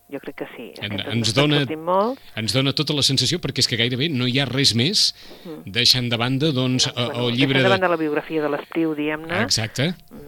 Sí, 0.10 0.14
jo 0.16 0.20
crec 0.20 0.36
que 0.36 0.48
sí. 0.56 0.74
En, 0.82 1.00
ens, 1.00 1.34
dona, 1.34 1.66
molt. 1.78 2.20
ens 2.36 2.54
dona 2.54 2.74
tota 2.74 2.94
la 2.94 3.04
sensació, 3.04 3.40
perquè 3.40 3.60
és 3.60 3.68
que 3.68 3.78
gairebé 3.78 4.10
no 4.10 4.26
hi 4.28 4.40
ha 4.40 4.46
res 4.46 4.74
més, 4.76 5.14
Mm. 5.46 5.72
deixant 5.72 6.10
de 6.10 6.18
banda 6.18 6.52
doncs, 6.52 6.88
No, 6.88 6.94
el, 7.02 7.06
bueno, 7.12 7.28
el 7.30 7.36
llibre 7.36 7.60
deixant 7.60 7.64
de 7.64 7.70
banda 7.78 7.90
la 7.90 7.98
biografia 7.98 8.42
de 8.42 8.50
l'Espriu, 8.50 8.96
diguem-ne. 8.96 9.42
Exacte. 9.44 9.94
Mm, 10.12 10.26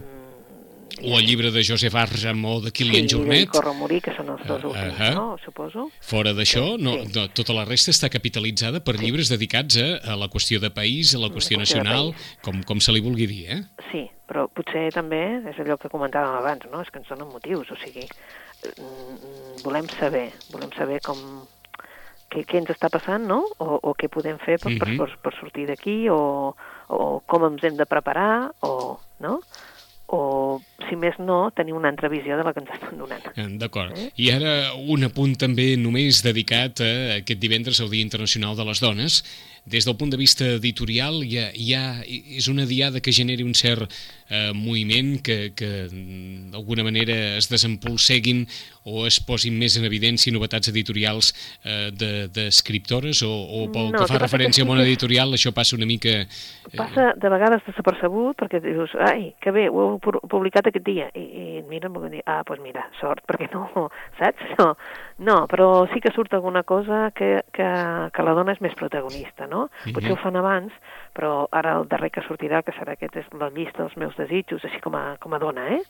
O 1.04 1.18
el 1.18 1.26
llibre 1.26 1.50
de 1.50 1.64
Josep 1.66 1.94
Arjam 1.96 2.44
o 2.44 2.60
de 2.60 2.70
Kilian 2.70 3.08
sí, 3.08 3.16
Jornet. 3.16 3.42
i 3.42 3.46
Corre 3.50 3.72
morir, 3.74 4.00
que 4.00 4.12
són 4.14 4.28
els 4.28 4.44
dos 4.46 4.62
Uh, 4.62 4.68
últims, 4.68 5.00
ahà. 5.00 5.14
no? 5.16 5.36
Suposo. 5.44 5.90
Fora 6.00 6.32
d'això, 6.32 6.78
no, 6.78 6.92
Sí. 7.02 7.10
no, 7.16 7.28
tota 7.34 7.52
la 7.52 7.64
resta 7.64 7.90
està 7.90 8.08
capitalitzada 8.08 8.84
per 8.84 9.00
llibres 9.00 9.28
dedicats 9.28 9.76
a, 9.78 10.12
a 10.12 10.16
la 10.16 10.28
qüestió 10.28 10.60
de 10.60 10.70
país, 10.70 11.12
a 11.14 11.18
la 11.18 11.26
qüestió 11.28 11.56
qüestió 11.58 11.58
de 11.58 11.62
nacional, 11.82 12.12
país. 12.12 12.38
com, 12.42 12.62
com 12.62 12.78
se 12.80 12.92
li 12.92 13.00
vulgui 13.00 13.26
dir, 13.26 13.50
eh? 13.50 13.62
Sí, 13.90 14.08
però 14.28 14.46
potser 14.48 14.92
també 14.92 15.42
és 15.50 15.58
allò 15.58 15.76
que 15.76 15.88
comentàvem 15.88 16.38
abans, 16.38 16.70
no? 16.70 16.82
És 16.82 16.90
que 16.90 16.98
ens 17.00 17.08
donen 17.08 17.26
motius, 17.26 17.68
o 17.72 17.76
sigui, 17.82 18.06
mm, 18.06 18.51
volem 19.64 19.86
saber, 19.98 20.30
volem 20.52 20.70
saber 20.76 21.00
com 21.04 21.18
què, 22.32 22.44
què 22.48 22.58
ens 22.62 22.70
està 22.72 22.88
passant, 22.92 23.24
no? 23.28 23.42
O, 23.60 23.78
o 23.90 23.94
què 23.98 24.08
podem 24.12 24.38
fer 24.44 24.58
per, 24.62 24.72
per, 24.78 24.88
Mhm. 24.88 24.98
per, 24.98 25.10
per 25.22 25.34
sortir 25.38 25.66
d'aquí, 25.68 26.08
o, 26.08 26.54
o 26.88 27.20
com 27.26 27.44
ens 27.50 27.62
hem 27.64 27.76
de 27.76 27.86
preparar, 27.86 28.50
o, 28.60 28.98
no? 29.20 29.40
O, 30.12 30.60
si 30.90 30.96
més 30.96 31.14
no, 31.18 31.50
tenir 31.56 31.72
una 31.72 31.88
altra 31.88 32.08
visió 32.12 32.36
de 32.36 32.44
la 32.44 32.52
que 32.52 32.60
ens 32.60 32.72
estan 32.74 32.98
donant. 32.98 33.22
Eh, 33.34 33.46
D'acord. 33.56 33.96
Eh? 33.96 34.10
I 34.20 34.30
ara 34.34 34.74
un 34.76 35.04
apunt 35.08 35.38
també 35.40 35.70
només 35.80 36.20
dedicat 36.24 36.82
a 36.84 36.90
aquest 37.22 37.40
divendres 37.40 37.80
al 37.80 37.88
Dia 37.88 38.04
Internacional 38.04 38.56
de 38.58 38.66
les 38.68 38.80
Dones. 38.84 39.22
Des 39.64 39.84
del 39.86 39.94
punt 39.96 40.10
de 40.10 40.18
vista 40.18 40.44
editorial 40.58 41.20
hi 41.22 41.36
ha, 41.38 41.44
hi 41.54 41.68
ha, 41.78 41.82
és 42.02 42.48
una 42.50 42.64
diada 42.66 42.98
que 43.00 43.12
generi 43.14 43.44
un 43.46 43.54
cert 43.54 43.86
eh, 44.28 44.50
moviment 44.52 45.20
que, 45.22 45.52
que 45.54 45.68
mm, 45.86 46.50
d'alguna 46.50 46.82
manera 46.82 47.14
es 47.38 47.46
desempolseguin 47.48 48.42
o 48.90 49.04
es 49.06 49.20
posin 49.22 49.54
més 49.60 49.76
en 49.78 49.86
evidència 49.86 50.32
novetats 50.34 50.66
editorials 50.72 51.30
eh, 51.62 51.92
de- 51.94 52.26
d'escriptores 52.34 53.20
o, 53.22 53.30
o 53.30 53.60
pel 53.70 53.92
No, 53.94 54.00
que 54.02 54.08
fa 54.10 54.16
que 54.18 54.24
referència 54.24 54.64
que 54.64 54.66
al 54.66 54.66
sí 54.66 54.72
món 54.72 54.82
que- 54.82 54.88
editorial 54.90 55.36
això 55.38 55.52
passa 55.54 55.76
una 55.78 55.86
mica... 55.86 56.16
Eh, 56.26 56.74
Passa 56.74 57.12
de 57.14 57.30
vegades 57.30 57.62
desapercebut 57.68 58.34
perquè 58.42 58.58
dius, 58.64 58.90
ai, 58.98 59.30
que 59.38 59.54
bé, 59.54 59.68
ho 59.70 59.84
heu 59.92 60.00
pu- 60.02 60.18
publicat 60.26 60.66
aquest 60.72 60.82
dia. 60.90 61.06
I, 61.14 61.22
i 61.22 61.62
miren 61.70 61.94
i 62.02 62.10
dir, 62.16 62.24
ah, 62.26 62.40
doncs 62.42 62.48
pues 62.50 62.64
mira, 62.66 62.88
sort, 62.98 63.22
perquè 63.30 63.46
no, 63.54 63.86
saps? 64.18 64.42
No, 64.58 64.72
no, 65.22 65.38
però 65.46 65.86
sí 65.94 66.02
que 66.02 66.10
surt 66.16 66.34
alguna 66.34 66.64
cosa 66.66 67.12
que, 67.14 67.44
que, 67.54 67.68
que 68.10 68.26
la 68.26 68.34
dona 68.34 68.56
és 68.56 68.60
més 68.64 68.74
protagonista, 68.74 69.46
no? 69.52 69.68
Mhm. 69.84 69.94
Potser 69.96 70.14
ho 70.14 70.18
fan 70.22 70.40
abans, 70.40 70.74
però 71.16 71.46
ara 71.52 71.76
el 71.78 71.88
darrer 71.92 72.10
que 72.14 72.24
sortirà, 72.26 72.62
que 72.64 72.74
serà 72.76 72.96
aquest, 72.96 73.20
és 73.20 73.32
la 73.38 73.52
llista 73.52 73.84
dels 73.84 73.96
meus 74.00 74.16
desitjos, 74.18 74.64
així 74.64 74.80
com 74.84 74.96
a, 74.98 75.04
com 75.22 75.36
a 75.36 75.40
dona, 75.42 75.68
eh? 75.76 75.82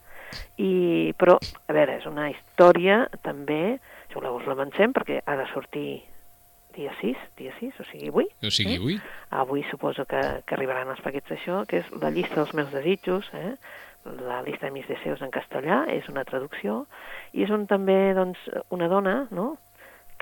I, 0.59 0.73
però, 1.21 1.38
a 1.69 1.76
veure, 1.76 1.99
és 2.00 2.09
una 2.09 2.31
història 2.33 3.04
també, 3.23 3.78
si 4.09 4.19
voleu 4.19 4.40
us 4.40 4.49
l'avancem, 4.49 4.95
perquè 4.97 5.23
ha 5.25 5.37
de 5.38 5.47
sortir 5.52 6.02
dia 6.73 6.92
6, 7.00 7.16
dia 7.37 7.52
6, 7.61 7.81
o 7.81 7.85
sigui, 7.85 8.09
avui. 8.09 8.26
o 8.42 8.50
sigui, 8.50 8.76
eh? 8.76 8.81
ui, 8.81 9.00
Avui 9.31 9.64
suposo 9.71 10.07
que, 10.09 10.21
que 10.47 10.57
arribaran 10.57 10.90
els 10.92 11.02
paquets 11.04 11.28
d'això, 11.28 11.62
que 11.69 11.83
és 11.83 11.90
la 12.00 12.11
llista 12.11 12.40
dels 12.40 12.54
meus 12.57 12.73
desitjos, 12.73 13.28
eh? 13.37 13.54
la 14.26 14.40
llista 14.42 14.66
de 14.66 14.75
mis 14.75 14.88
deseos 14.88 15.23
en 15.23 15.31
castellà, 15.31 15.85
és 15.92 16.09
una 16.11 16.25
traducció, 16.26 16.87
i 17.37 17.45
és 17.45 17.52
on 17.54 17.69
també 17.71 18.14
doncs, 18.19 18.40
una 18.75 18.88
dona 18.90 19.26
no? 19.31 19.52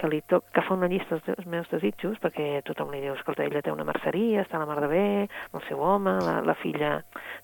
Que, 0.00 0.08
li 0.08 0.20
to 0.28 0.40
que 0.54 0.62
fa 0.64 0.74
una 0.74 0.88
llista 0.88 1.18
dels 1.26 1.46
meus 1.50 1.68
desitjos, 1.72 2.16
perquè 2.22 2.62
tothom 2.64 2.92
li 2.94 3.02
diu, 3.02 3.12
escolta, 3.18 3.44
ella 3.44 3.62
té 3.64 3.72
una 3.72 3.86
merceria, 3.88 4.44
està 4.44 4.56
a 4.56 4.62
la 4.62 4.68
mar 4.70 4.78
de 4.80 4.88
bé, 4.90 5.08
el 5.28 5.66
seu 5.68 5.82
home, 5.84 6.16
la, 6.24 6.38
la 6.46 6.56
filla, 6.62 6.94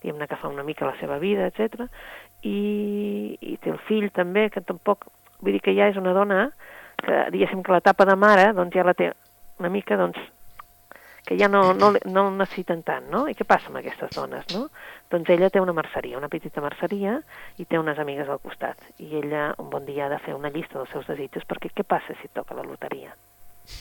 diguem-ne, 0.02 0.28
que 0.30 0.38
fa 0.40 0.48
una 0.52 0.64
mica 0.64 0.88
la 0.88 0.96
seva 1.00 1.20
vida, 1.22 1.50
etc. 1.50 1.84
I, 2.48 2.56
i 3.36 3.58
té 3.60 3.74
el 3.74 3.82
fill 3.88 4.08
també, 4.16 4.48
que 4.54 4.64
tampoc, 4.64 5.08
vull 5.42 5.58
dir 5.58 5.62
que 5.64 5.76
ja 5.76 5.90
és 5.92 6.00
una 6.00 6.16
dona 6.16 6.48
que, 7.02 7.26
diguéssim, 7.34 7.62
que 7.62 7.76
l'etapa 7.76 8.08
de 8.08 8.16
mare, 8.16 8.48
doncs 8.56 8.74
ja 8.74 8.86
la 8.86 8.96
té 8.96 9.12
una 9.60 9.72
mica, 9.72 10.00
doncs, 10.00 10.20
que 11.26 11.36
ja 11.36 11.48
no, 11.50 11.74
no, 11.74 11.90
no 12.06 12.22
necessiten 12.30 12.84
tant, 12.86 13.08
no? 13.10 13.24
I 13.26 13.34
què 13.34 13.44
passa 13.44 13.66
amb 13.66 13.80
aquestes 13.80 14.12
dones, 14.14 14.46
no? 14.54 14.68
Doncs 15.10 15.30
ella 15.34 15.50
té 15.50 15.58
una 15.58 15.74
merceria, 15.74 16.20
una 16.20 16.30
petita 16.30 16.62
merceria, 16.62 17.16
i 17.58 17.66
té 17.66 17.80
unes 17.82 17.98
amigues 17.98 18.28
al 18.30 18.38
costat. 18.44 18.78
I 19.02 19.10
ella 19.18 19.48
un 19.58 19.66
bon 19.72 19.82
dia 19.88 20.06
ha 20.06 20.12
de 20.12 20.20
fer 20.22 20.36
una 20.38 20.52
llista 20.54 20.78
dels 20.78 20.92
seus 20.94 21.08
desitjos, 21.10 21.42
perquè 21.50 21.72
què 21.74 21.82
passa 21.82 22.14
si 22.20 22.30
toca 22.30 22.54
la 22.54 22.62
loteria? 22.62 23.10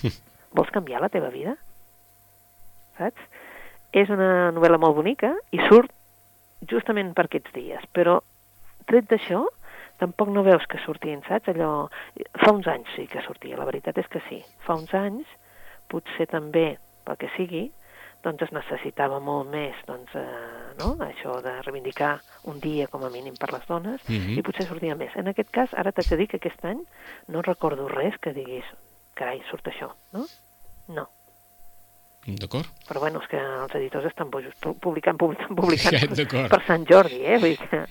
Vols 0.57 0.73
canviar 0.73 1.03
la 1.03 1.11
teva 1.13 1.29
vida? 1.29 1.53
Saps? 2.97 3.21
És 3.93 4.09
una 4.09 4.49
novel·la 4.55 4.81
molt 4.81 4.97
bonica 4.97 5.29
i 5.53 5.61
surt 5.69 5.93
justament 6.65 7.13
per 7.13 7.27
aquests 7.27 7.53
dies, 7.53 7.85
però 7.93 8.17
tret 8.89 9.05
d'això, 9.11 9.43
tampoc 10.01 10.31
no 10.33 10.43
veus 10.47 10.65
que 10.71 10.81
sortien, 10.81 11.21
saps? 11.29 11.53
Allò... 11.53 11.69
Fa 12.41 12.49
uns 12.55 12.65
anys 12.73 12.89
sí 12.97 13.05
que 13.11 13.21
sortia, 13.21 13.61
la 13.61 13.69
veritat 13.69 14.01
és 14.01 14.09
que 14.09 14.23
sí. 14.31 14.41
Fa 14.65 14.79
uns 14.81 14.97
anys 14.97 15.29
potser 15.93 16.25
també 16.31 16.79
pel 17.05 17.19
que 17.21 17.29
sigui, 17.37 17.65
doncs 18.25 18.47
es 18.47 18.53
necessitava 18.55 19.19
molt 19.21 19.49
més 19.51 19.77
doncs, 19.87 20.13
eh, 20.17 20.71
no? 20.79 20.95
això 21.05 21.37
de 21.45 21.53
reivindicar 21.61 22.15
un 22.51 22.59
dia 22.63 22.87
com 22.91 23.05
a 23.05 23.11
mínim 23.13 23.37
per 23.39 23.51
les 23.53 23.67
dones 23.69 24.01
mm 24.07 24.15
-hmm. 24.15 24.37
i 24.39 24.41
potser 24.41 24.65
sortia 24.65 24.95
més. 24.95 25.15
En 25.15 25.27
aquest 25.27 25.51
cas, 25.51 25.73
ara 25.73 25.91
t'haig 25.91 26.09
de 26.09 26.17
dir 26.17 26.27
que 26.27 26.37
aquest 26.37 26.65
any 26.65 26.81
no 27.27 27.41
recordo 27.41 27.87
res 27.87 28.17
que 28.17 28.33
diguis 28.33 28.65
carai, 29.13 29.41
surt 29.49 29.67
això, 29.67 29.93
no? 30.11 30.25
No. 30.87 31.07
D'acord? 32.25 32.65
Però 32.89 32.99
bueno, 33.03 33.19
és 33.21 33.27
que 33.29 33.37
els 33.37 33.73
editors 33.77 34.07
estan 34.09 34.31
bojos, 34.33 34.53
pu- 34.57 34.73
publicant, 34.81 35.13
publicant, 35.21 35.51
publicant 35.59 36.49
per, 36.49 36.59
Sant 36.65 36.85
Jordi, 36.89 37.19
eh? 37.21 37.37
Vull 37.37 37.53
dir 37.53 37.59
que 37.69 37.81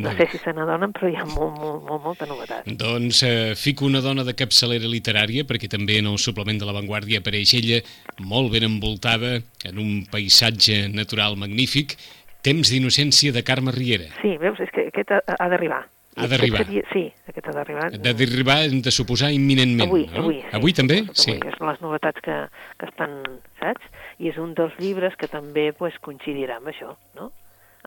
no 0.00 0.08
Doncs- 0.08 0.16
sé 0.22 0.26
si 0.32 0.40
se 0.40 0.54
n'adonen, 0.56 0.94
però 0.96 1.10
hi 1.12 1.18
ha 1.20 1.26
molt, 1.28 1.58
molt, 1.60 1.84
molt, 1.90 2.02
molta 2.06 2.28
novetat. 2.30 2.70
Doncs 2.80 3.20
eh, 3.28 3.52
fico 3.54 3.84
una 3.84 4.00
dona 4.00 4.24
de 4.24 4.32
capçalera 4.38 4.88
literària, 4.88 5.44
perquè 5.44 5.68
també 5.68 5.98
en 6.00 6.08
el 6.08 6.16
suplement 6.18 6.56
de 6.62 6.64
l'avantguàrdia 6.70 7.20
apareix 7.20 7.52
ella 7.60 7.82
molt 8.24 8.48
ben 8.56 8.64
envoltada 8.70 9.34
en 9.68 9.78
un 9.78 10.06
paisatge 10.10 10.86
natural 10.88 11.36
magnífic, 11.36 11.98
Temps 12.42 12.72
d'innocència 12.72 13.30
de 13.30 13.44
Carme 13.46 13.70
Riera. 13.70 14.08
Sí, 14.18 14.32
veus, 14.42 14.58
és 14.58 14.70
que 14.74 14.88
aquest 14.88 15.12
ha, 15.14 15.20
ha 15.38 15.46
d'arribar. 15.52 15.84
Ha 16.16 16.26
d'arribar. 16.28 16.64
Sí, 16.92 17.06
aquest 17.30 17.46
ha 17.48 17.54
d'arribar. 17.56 17.86
De 17.94 18.12
d'arribar, 18.12 18.58
hem 18.66 18.82
de 18.84 18.92
suposar, 18.92 19.30
imminentment. 19.32 19.88
Avui, 19.88 20.04
no? 20.10 20.24
avui. 20.24 20.40
Sí, 20.42 20.50
avui 20.58 20.74
també? 20.76 20.98
Sí. 21.16 21.36
Avui. 21.38 21.52
És 21.52 21.62
les 21.68 21.80
novetats 21.84 22.24
que, 22.24 22.38
que 22.80 22.88
estan, 22.90 23.14
saps? 23.60 23.86
I 24.20 24.28
és 24.32 24.40
un 24.42 24.52
dels 24.58 24.76
llibres 24.82 25.16
que 25.20 25.30
també 25.32 25.70
pues, 25.78 25.96
coincidirà 26.04 26.58
amb 26.60 26.68
això, 26.74 26.92
no? 27.16 27.30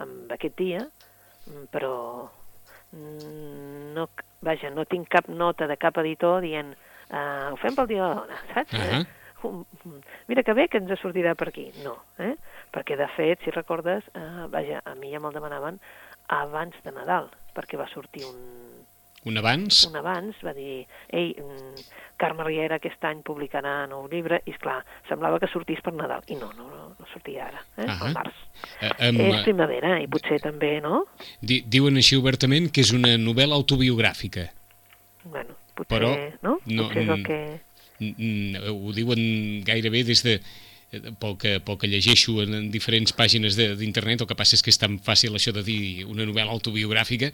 Amb 0.02 0.34
aquest 0.34 0.58
dia, 0.58 0.82
però 1.72 1.94
no, 3.96 4.08
vaja, 4.46 4.72
no 4.74 4.88
tinc 4.90 5.10
cap 5.14 5.30
nota 5.30 5.68
de 5.70 5.78
cap 5.78 5.98
editor 6.02 6.42
dient 6.46 6.74
uh, 7.12 7.52
ho 7.52 7.60
fem 7.62 7.78
pel 7.78 7.90
dia 7.92 8.02
de 8.02 8.10
la 8.10 8.24
dona, 8.24 8.42
saps? 8.54 8.74
Ahà. 8.80 9.04
Um, 9.46 9.62
Mira 10.26 10.42
que 10.42 10.56
bé 10.58 10.66
que 10.72 10.80
ens 10.82 10.90
sortirà 11.02 11.36
per 11.38 11.52
aquí. 11.52 11.68
No, 11.84 12.00
eh? 12.18 12.34
Perquè, 12.74 12.98
de 12.98 13.06
fet, 13.14 13.44
si 13.46 13.54
recordes, 13.54 14.08
uh, 14.18 14.48
vaja, 14.50 14.82
a 14.82 14.96
mi 14.98 15.12
ja 15.12 15.22
me'l 15.22 15.36
demanaven 15.36 15.78
abans 16.28 16.76
de 16.84 16.92
Nadal, 16.92 17.30
perquè 17.56 17.78
va 17.78 17.88
sortir 17.94 18.24
un, 18.26 18.36
Un 19.26 19.38
abans? 19.42 19.84
un 19.88 19.96
abans 19.98 20.36
va 20.46 20.54
dir, 20.54 20.86
ei, 21.10 21.32
mm, 21.34 21.86
Carme 22.18 22.44
Riera 22.46 22.76
aquest 22.78 23.04
any 23.04 23.24
publicarà 23.26 23.88
nou 23.90 24.06
llibre, 24.12 24.42
i 24.46 24.54
clar, 24.54 24.84
semblava 25.10 25.40
que 25.42 25.48
sortís 25.52 25.82
per 25.82 25.94
Nadal, 25.94 26.22
i 26.30 26.36
no, 26.38 26.52
no, 26.58 26.68
no, 26.70 26.86
no 27.00 27.08
sortia 27.14 27.48
ara, 27.48 27.64
eh, 27.78 27.88
Ahà. 27.90 28.06
al 28.08 28.14
març. 28.14 28.36
Eh, 28.82 28.92
em, 29.10 29.20
És 29.22 29.42
primavera, 29.44 29.96
i 30.02 30.08
potser 30.08 30.40
també, 30.44 30.80
no? 30.82 31.06
di, 31.42 31.62
diuen 31.68 31.98
així 31.98 32.16
obertament 32.22 32.70
que 32.72 32.82
és 32.86 32.92
una 32.94 33.16
novel·la 33.18 33.56
autobiogràfica. 33.58 34.46
Bueno, 35.24 35.56
potser, 35.74 35.90
Però 35.98 36.12
no? 36.44 36.60
no- 36.66 36.84
Potser 36.88 37.04
és 37.04 37.10
el 37.10 37.24
que... 37.26 37.40
Ho 38.70 38.92
diuen 38.92 39.64
gairebé 39.66 40.04
des 40.04 40.22
de 40.24 40.40
pel 41.22 41.36
que, 41.42 41.58
pel 41.64 41.78
que 41.82 41.90
llegeixo 41.90 42.40
en, 42.44 42.54
en 42.58 42.68
diferents 42.74 43.14
pàgines 43.16 43.58
d'internet, 43.58 44.24
el 44.24 44.30
que 44.30 44.38
passa 44.38 44.58
és 44.58 44.64
que 44.66 44.74
és 44.74 44.80
tan 44.82 44.98
fàcil 45.04 45.36
això 45.36 45.54
de 45.56 45.64
dir 45.66 46.06
una 46.08 46.26
novel·la 46.28 46.54
autobiogràfica, 46.54 47.32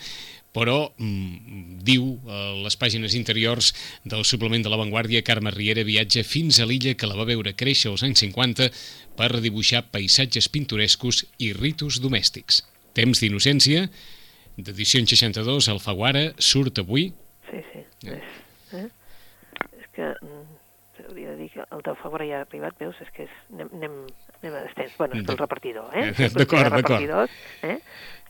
però 0.55 0.91
mm, 0.97 1.79
diu 1.87 2.17
a 2.27 2.41
les 2.65 2.77
pàgines 2.79 3.15
interiors 3.15 3.71
del 4.03 4.25
suplement 4.27 4.63
de 4.63 4.71
l'avantguàrdia 4.71 5.23
Carme 5.27 5.53
Riera 5.55 5.85
viatja 5.87 6.25
fins 6.27 6.59
a 6.59 6.67
l'illa 6.67 6.95
que 6.95 7.09
la 7.09 7.17
va 7.19 7.27
veure 7.29 7.55
créixer 7.57 7.91
als 7.91 8.03
anys 8.07 8.25
50 8.25 8.69
per 9.17 9.31
redibuixar 9.31 9.85
paisatges 9.93 10.49
pintorescos 10.51 11.25
i 11.39 11.53
ritus 11.57 12.01
domèstics. 12.03 12.63
Temps 12.97 13.23
d'innocència, 13.23 13.87
d'edició 14.57 14.99
en 14.99 15.07
62, 15.07 15.69
Alfaguara, 15.71 16.31
surt 16.37 16.83
avui. 16.83 17.11
Sí, 17.49 17.63
sí. 17.71 17.85
És, 18.11 18.41
eh? 18.75 18.87
és 19.79 19.87
que 19.95 20.11
mm, 21.11 21.17
s'hauria 21.17 21.31
de 21.31 21.37
dir 21.37 21.49
que 21.51 21.65
el 21.69 21.81
del 21.83 21.97
Fabra 21.99 22.25
ja 22.25 22.39
ha 22.39 22.45
arribat, 22.45 22.77
veus? 22.79 22.95
És 23.01 23.11
que 23.11 23.27
és, 23.27 23.35
anem, 23.53 23.69
anem, 23.75 23.97
anem 24.41 24.55
a 24.55 24.63
destens. 24.65 24.97
Bueno, 24.97 25.15
és 25.15 25.21
pel 25.21 25.35
D'acord. 25.35 25.45
repartidor, 25.45 25.89
eh? 25.93 26.07
Eh, 26.09 26.29
d'acord, 26.35 26.71
d'acord. 26.71 27.29
Eh? 27.63 27.77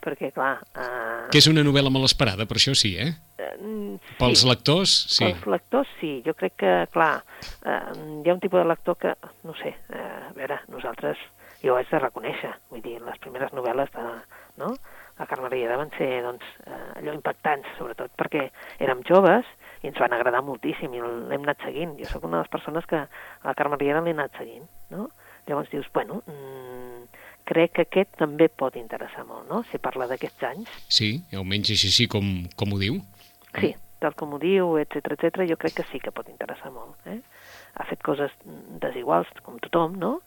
Perquè, 0.01 0.31
clar... 0.33 0.55
Uh, 0.73 1.27
Que 1.29 1.37
és 1.37 1.47
una 1.47 1.61
novel·la 1.61 1.91
molt 1.93 2.09
esperada, 2.09 2.47
per 2.49 2.57
això 2.57 2.73
sí, 2.73 2.95
eh? 2.97 3.11
sí. 3.37 4.15
Pels 4.17 4.45
lectors, 4.49 4.95
sí. 5.13 5.27
Els 5.27 5.45
lectors, 5.45 5.91
sí. 5.99 6.23
Jo 6.25 6.33
crec 6.33 6.57
que, 6.57 6.71
clar, 6.93 7.21
eh, 7.61 7.77
hi 8.25 8.29
ha 8.29 8.33
un 8.33 8.41
tipus 8.41 8.63
de 8.63 8.65
lector 8.65 8.97
que, 8.97 9.13
no 9.45 9.53
sé, 9.61 9.75
eh, 9.93 10.07
a 10.31 10.33
veure, 10.33 10.57
nosaltres, 10.73 11.21
jo 11.61 11.75
ho 11.75 11.77
haig 11.77 11.89
de 11.91 12.01
reconèixer, 12.01 12.55
vull 12.73 12.81
dir, 12.81 12.97
les 13.05 13.21
primeres 13.21 13.53
novel·les 13.53 13.93
de, 13.93 14.07
no? 14.57 14.73
la 15.21 15.27
Carme 15.29 15.49
Riera 15.53 15.77
van 15.77 15.91
ser, 15.97 16.09
doncs, 16.25 16.45
eh, 16.65 16.81
allò 16.97 17.13
impactants, 17.13 17.69
sobretot 17.77 18.13
perquè 18.17 18.47
érem 18.81 19.03
joves 19.05 19.45
i 19.81 19.89
ens 19.89 19.99
van 19.99 20.13
agradar 20.13 20.43
moltíssim 20.45 20.93
i 20.93 21.01
l'hem 21.01 21.43
anat 21.45 21.65
seguint. 21.65 21.95
Jo 21.99 22.09
sóc 22.09 22.25
una 22.27 22.39
de 22.39 22.45
les 22.45 22.53
persones 22.53 22.85
que 22.89 23.01
a 23.01 23.07
la 23.43 23.55
Carme 23.57 23.79
Riera 23.81 24.01
l'he 24.05 24.13
anat 24.15 24.37
seguint, 24.37 24.67
no? 24.93 25.09
Llavors 25.47 25.71
dius, 25.71 25.87
bueno, 25.93 26.21
mm, 26.29 27.21
crec 27.49 27.73
que 27.75 27.85
aquest 27.87 28.17
també 28.21 28.47
pot 28.49 28.77
interessar 28.77 29.25
molt, 29.25 29.47
no? 29.49 29.63
Si 29.71 29.81
parla 29.81 30.07
d'aquests 30.07 30.49
anys, 30.51 30.75
Sí, 30.87 31.13
almenys 31.33 31.73
així 31.73 32.07
com, 32.07 32.27
com 32.55 32.73
ho 32.73 32.79
diu. 32.81 33.01
Sí, 33.57 33.73
tal 33.99 34.13
com 34.17 34.35
ho 34.35 34.39
diu, 34.41 34.77
etc 34.81 35.15
etc. 35.17 35.45
jo 35.49 35.57
crec 35.57 35.79
que 35.79 35.87
sí 35.91 35.99
que 35.99 36.13
pot 36.13 36.29
interessar 36.29 36.71
molt. 36.71 36.95
Eh? 37.05 37.19
Ha 37.75 37.87
fet 37.89 38.01
coses 38.05 38.31
desiguals, 38.81 39.29
com 39.45 39.59
tothom, 39.59 39.97
no? 39.97 40.19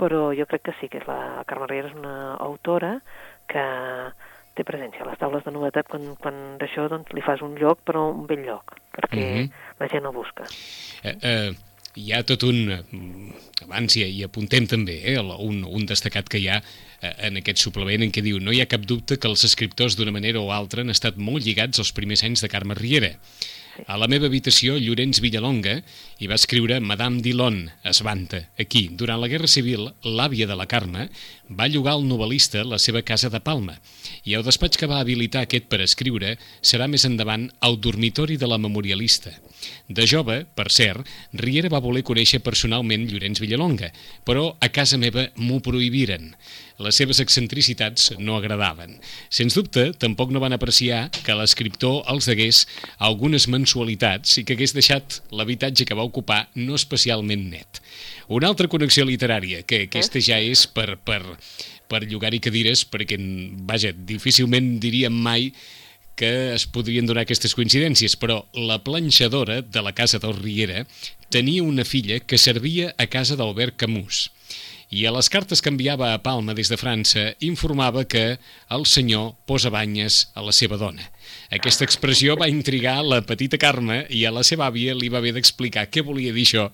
Però 0.00 0.30
jo 0.36 0.46
crec 0.48 0.68
que 0.68 0.76
sí, 0.80 0.88
que 0.88 1.02
és 1.02 1.08
la 1.08 1.44
Carme 1.48 1.68
Riera 1.68 1.90
és 1.90 1.98
una 1.98 2.36
autora 2.40 3.00
que 3.50 3.64
té 4.60 4.66
presència 4.68 5.06
les 5.08 5.18
taules 5.20 5.46
de 5.46 5.54
novetat 5.54 5.88
quan, 5.90 6.12
quan 6.20 6.38
d'això 6.60 6.86
doncs, 6.92 7.10
li 7.16 7.24
fas 7.24 7.42
un 7.46 7.56
lloc, 7.60 7.82
però 7.88 8.10
un 8.12 8.28
bell 8.28 8.44
lloc, 8.44 8.76
perquè 8.96 9.24
Mhm. 9.24 9.50
la 9.80 9.88
gent 9.88 10.06
el 10.06 10.12
busca. 10.12 10.44
Eh, 11.02 11.16
eh, 11.22 11.52
hi 11.96 12.12
ha 12.12 12.22
tot 12.22 12.44
un... 12.46 12.70
Abans 13.64 13.96
hi, 13.96 14.04
hi 14.04 14.22
apuntem 14.24 14.66
també 14.66 15.00
eh, 15.12 15.18
un, 15.20 15.64
un 15.64 15.86
destacat 15.86 16.28
que 16.28 16.38
hi 16.38 16.48
ha 16.48 16.60
eh, 17.02 17.14
en 17.28 17.40
aquest 17.40 17.58
suplement 17.58 18.04
en 18.04 18.12
què 18.12 18.22
diu 18.22 18.38
no 18.40 18.52
hi 18.52 18.60
ha 18.62 18.68
cap 18.70 18.84
dubte 18.86 19.18
que 19.18 19.28
els 19.28 19.44
escriptors 19.48 19.96
d'una 19.96 20.14
manera 20.14 20.40
o 20.40 20.52
altra 20.52 20.84
han 20.84 20.90
estat 20.90 21.16
molt 21.16 21.44
lligats 21.44 21.78
als 21.78 21.92
primers 21.92 22.22
anys 22.24 22.44
de 22.44 22.48
Carme 22.52 22.74
Riera. 22.78 23.16
A 23.86 23.96
la 24.00 24.08
meva 24.10 24.28
habitació, 24.28 24.74
Llorenç 24.80 25.20
Villalonga 25.22 25.76
hi 26.20 26.28
va 26.28 26.36
escriure 26.36 26.80
Madame 26.84 27.22
Dillon, 27.24 27.62
es 27.86 28.00
vanta. 28.04 28.42
Aquí, 28.60 28.88
durant 28.92 29.20
la 29.22 29.28
Guerra 29.30 29.48
Civil, 29.48 29.86
l'àvia 30.04 30.48
de 30.50 30.56
la 30.58 30.66
Carme 30.68 31.06
va 31.58 31.68
llogar 31.70 31.94
al 31.96 32.04
novel·lista 32.08 32.64
la 32.66 32.78
seva 32.78 33.02
casa 33.06 33.30
de 33.32 33.40
Palma 33.40 33.76
i 34.24 34.36
el 34.36 34.44
despatx 34.46 34.80
que 34.80 34.88
va 34.90 35.00
habilitar 35.00 35.44
aquest 35.46 35.68
per 35.70 35.80
escriure 35.84 36.34
serà 36.60 36.88
més 36.90 37.06
endavant 37.08 37.48
el 37.66 37.78
dormitori 37.80 38.36
de 38.36 38.50
la 38.50 38.58
memorialista. 38.58 39.32
De 39.88 40.06
jove, 40.08 40.42
per 40.56 40.68
cert, 40.72 41.06
Riera 41.36 41.70
va 41.72 41.82
voler 41.84 42.04
conèixer 42.06 42.40
personalment 42.44 43.06
Llorenç 43.10 43.40
Villalonga, 43.42 43.90
però 44.24 44.50
a 44.60 44.70
casa 44.72 45.00
meva 45.00 45.28
m'ho 45.36 45.60
prohibiren. 45.64 46.30
Les 46.80 46.96
seves 46.96 47.18
excentricitats 47.20 48.14
no 48.16 48.38
agradaven. 48.38 48.94
Sens 49.28 49.56
dubte, 49.58 49.90
tampoc 50.00 50.30
no 50.32 50.40
van 50.40 50.56
apreciar 50.56 51.02
que 51.26 51.36
l'escriptor 51.36 52.06
els 52.08 52.28
degués 52.30 52.62
algunes 53.10 53.46
mensualitats 53.52 54.38
i 54.40 54.46
que 54.48 54.56
hagués 54.56 54.72
deixat 54.76 55.18
l'habitatge 55.28 55.84
que 55.84 55.98
va 55.98 56.06
ocupar 56.08 56.46
no 56.56 56.78
especialment 56.78 57.44
net. 57.52 57.82
Una 58.32 58.48
altra 58.48 58.70
connexió 58.72 59.04
literària, 59.04 59.60
que 59.68 59.82
aquesta 59.90 60.24
ja 60.24 60.40
és 60.40 60.64
per, 60.72 60.94
per, 61.04 61.20
per 61.90 62.00
llogar-hi 62.06 62.40
cadires, 62.40 62.86
perquè, 62.88 63.20
vaja, 63.68 63.92
difícilment 63.92 64.78
diríem 64.80 65.12
mai 65.12 65.50
que 66.16 66.54
es 66.54 66.64
podrien 66.64 67.04
donar 67.04 67.26
aquestes 67.26 67.52
coincidències, 67.56 68.16
però 68.16 68.40
la 68.56 68.80
planxadora 68.84 69.60
de 69.60 69.84
la 69.84 69.92
casa 69.96 70.20
del 70.20 70.36
Riera 70.40 70.86
tenia 71.28 71.64
una 71.64 71.84
filla 71.84 72.20
que 72.24 72.40
servia 72.40 72.94
a 72.96 73.08
casa 73.12 73.36
d'Albert 73.36 73.76
Camus 73.80 74.30
i 74.90 75.04
a 75.06 75.12
les 75.14 75.30
cartes 75.30 75.62
que 75.62 75.70
enviava 75.70 76.10
a 76.12 76.18
Palma 76.22 76.54
des 76.58 76.68
de 76.70 76.78
França 76.78 77.30
informava 77.46 78.04
que 78.04 78.40
el 78.74 78.86
senyor 78.90 79.36
posa 79.46 79.70
banyes 79.70 80.26
a 80.34 80.42
la 80.42 80.54
seva 80.54 80.78
dona. 80.80 81.06
Aquesta 81.54 81.86
expressió 81.86 82.34
va 82.38 82.50
intrigar 82.50 82.96
la 83.06 83.20
petita 83.26 83.58
Carme 83.58 84.02
i 84.10 84.24
a 84.26 84.34
la 84.34 84.42
seva 84.46 84.66
àvia 84.66 84.96
li 84.98 85.08
va 85.10 85.20
haver 85.22 85.32
d'explicar 85.36 85.86
què 85.90 86.02
volia 86.06 86.34
dir 86.34 86.46
això 86.46 86.66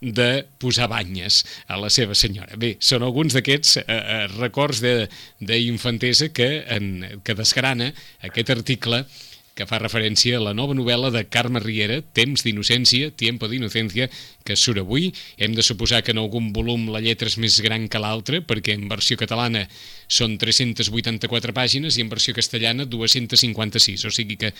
de 0.00 0.44
posar 0.60 0.90
banyes 0.92 1.42
a 1.66 1.80
la 1.80 1.88
seva 1.92 2.16
senyora. 2.18 2.56
Bé, 2.60 2.74
són 2.80 3.04
alguns 3.06 3.36
d'aquests 3.36 3.80
eh, 3.80 3.84
eh, 3.88 4.22
records 4.36 4.84
d'infantesa 4.84 6.28
que, 6.36 6.50
en, 6.76 7.20
que 7.24 7.36
desgrana 7.38 7.92
aquest 8.28 8.52
article 8.52 9.06
que 9.54 9.66
fa 9.68 9.80
referència 9.82 10.38
a 10.38 10.42
la 10.42 10.54
nova 10.56 10.74
novel·la 10.76 11.10
de 11.12 11.24
Carme 11.28 11.60
Riera, 11.60 12.00
Temps 12.16 12.44
d'innocència, 12.44 13.10
Tiempo 13.16 13.48
d'innocència, 13.50 14.08
que 14.46 14.56
surt 14.56 14.80
avui. 14.80 15.10
Hem 15.36 15.56
de 15.56 15.64
suposar 15.66 16.02
que 16.02 16.14
en 16.14 16.22
algun 16.22 16.52
volum 16.56 16.88
la 16.92 17.02
lletra 17.04 17.28
és 17.28 17.36
més 17.42 17.58
gran 17.64 17.88
que 17.92 18.00
l'altra, 18.00 18.40
perquè 18.40 18.76
en 18.78 18.88
versió 18.90 19.18
catalana 19.20 19.66
són 20.08 20.38
384 20.40 21.54
pàgines 21.56 21.98
i 21.98 22.04
en 22.04 22.10
versió 22.12 22.34
castellana 22.36 22.88
256, 22.88 24.06
o 24.08 24.12
sigui 24.12 24.38
que 24.40 24.52
eh, 24.52 24.56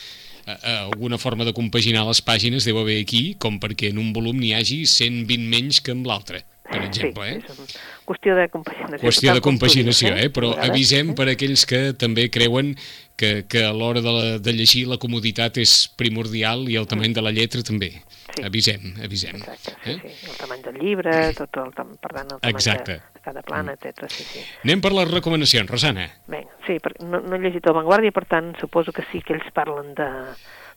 eh, 0.53 0.79
alguna 0.85 1.19
forma 1.19 1.49
de 1.49 1.57
compaginar 1.57 2.05
les 2.09 2.23
pàgines 2.25 2.69
deu 2.69 2.81
haver 2.81 3.01
aquí, 3.01 3.35
com 3.39 3.61
perquè 3.61 3.93
en 3.93 4.01
un 4.03 4.13
volum 4.13 4.39
n'hi 4.41 4.53
hagi 4.57 4.85
120 4.87 5.49
menys 5.53 5.81
que 5.81 5.97
en 5.97 6.05
l'altre, 6.09 6.45
per 6.69 6.85
exemple. 6.85 7.29
sí, 7.33 7.41
eh? 7.41 7.81
qüestió 8.07 8.37
de 8.37 8.49
compaginació. 8.53 9.03
qüestió 9.05 9.35
de 9.37 9.45
compaginació, 9.45 10.15
eh? 10.17 10.29
però 10.33 10.53
vegades, 10.53 10.71
avisem 10.71 11.13
eh? 11.13 11.17
per 11.19 11.29
aquells 11.33 11.67
que 11.69 11.83
també 11.99 12.29
creuen 12.33 12.75
que, 13.17 13.45
que 13.49 13.65
a 13.67 13.73
l'hora 13.77 14.03
de, 14.05 14.13
la, 14.13 14.39
de 14.43 14.55
llegir 14.57 14.87
la 14.91 14.99
comoditat 15.03 15.61
és 15.63 15.87
primordial 15.99 16.67
i 16.71 16.79
el 16.81 16.89
tamany 16.91 17.15
de 17.17 17.25
la 17.25 17.33
lletra 17.35 17.63
també. 17.67 17.93
Sí. 18.33 18.45
Avisem, 18.49 18.95
avisem. 19.05 19.37
Exacte, 19.37 19.75
sí, 19.85 19.93
eh? 19.93 19.99
sí. 20.01 20.31
El 20.31 20.39
tamany 20.41 20.63
del 20.65 20.79
llibre, 20.81 21.13
tot 21.37 21.59
el, 21.61 21.73
per 21.77 22.13
tant, 22.15 22.31
el 22.33 22.41
tamany 22.41 22.55
Exacte. 22.55 22.97
de, 22.97 23.21
cada 23.23 23.43
plana, 23.47 23.77
etc. 23.77 24.09
Sí, 24.09 24.25
sí. 24.25 24.45
Anem 24.65 24.81
per 24.85 24.95
les 24.97 25.11
recomanacions, 25.11 25.69
Rosana. 25.71 26.09
Bé, 26.33 26.43
sí, 26.67 26.79
perquè 26.83 27.05
no, 27.05 27.21
no 27.21 27.37
he 27.37 27.43
llegit 27.45 27.69
el 27.69 27.77
Vanguardia, 27.77 28.15
per 28.15 28.25
tant, 28.31 28.55
suposo 28.61 28.95
que 28.97 29.05
sí 29.13 29.21
que 29.21 29.37
ells 29.37 29.53
parlen 29.55 29.93
de, 29.99 30.09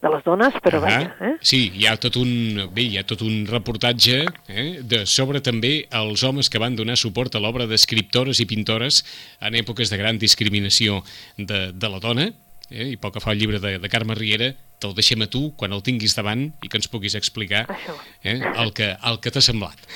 de 0.02 0.12
les 0.12 0.24
dones, 0.26 0.56
però 0.64 0.82
vaja, 0.84 1.14
eh? 1.22 1.34
Sí, 1.46 1.62
hi 1.76 1.88
ha 1.88 1.96
tot 2.02 2.18
un, 2.22 2.66
bé, 2.76 2.86
hi 2.86 3.00
ha 3.00 3.06
tot 3.08 3.24
un 3.26 3.46
reportatge 3.50 4.22
eh, 4.48 4.66
de, 4.84 5.04
sobre 5.10 5.42
també 5.46 5.88
els 5.96 6.24
homes 6.28 6.50
que 6.52 6.62
van 6.62 6.76
donar 6.78 6.98
suport 7.00 7.36
a 7.36 7.42
l'obra 7.44 7.68
d'escriptores 7.70 8.42
i 8.44 8.48
pintores 8.50 9.04
en 9.42 9.58
èpoques 9.58 9.92
de 9.92 10.02
gran 10.02 10.20
discriminació 10.22 11.02
de, 11.38 11.72
de 11.74 11.92
la 11.92 12.02
dona, 12.04 12.30
eh, 12.70 12.92
i 12.94 13.00
pel 13.02 13.16
que 13.16 13.24
fa 13.24 13.34
al 13.34 13.42
llibre 13.42 13.62
de, 13.64 13.78
de 13.82 13.92
Carme 13.92 14.18
Riera, 14.18 14.54
te'l 14.82 14.96
deixem 14.98 15.24
a 15.24 15.32
tu 15.32 15.50
quan 15.58 15.74
el 15.74 15.84
tinguis 15.86 16.16
davant 16.18 16.50
i 16.62 16.70
que 16.70 16.80
ens 16.80 16.92
puguis 16.92 17.16
explicar 17.16 17.66
Això. 17.72 17.96
eh, 18.24 18.40
el 18.44 18.74
que, 18.76 18.94
el 18.96 19.22
que 19.24 19.32
t'ha 19.34 19.44
semblat. 19.44 19.90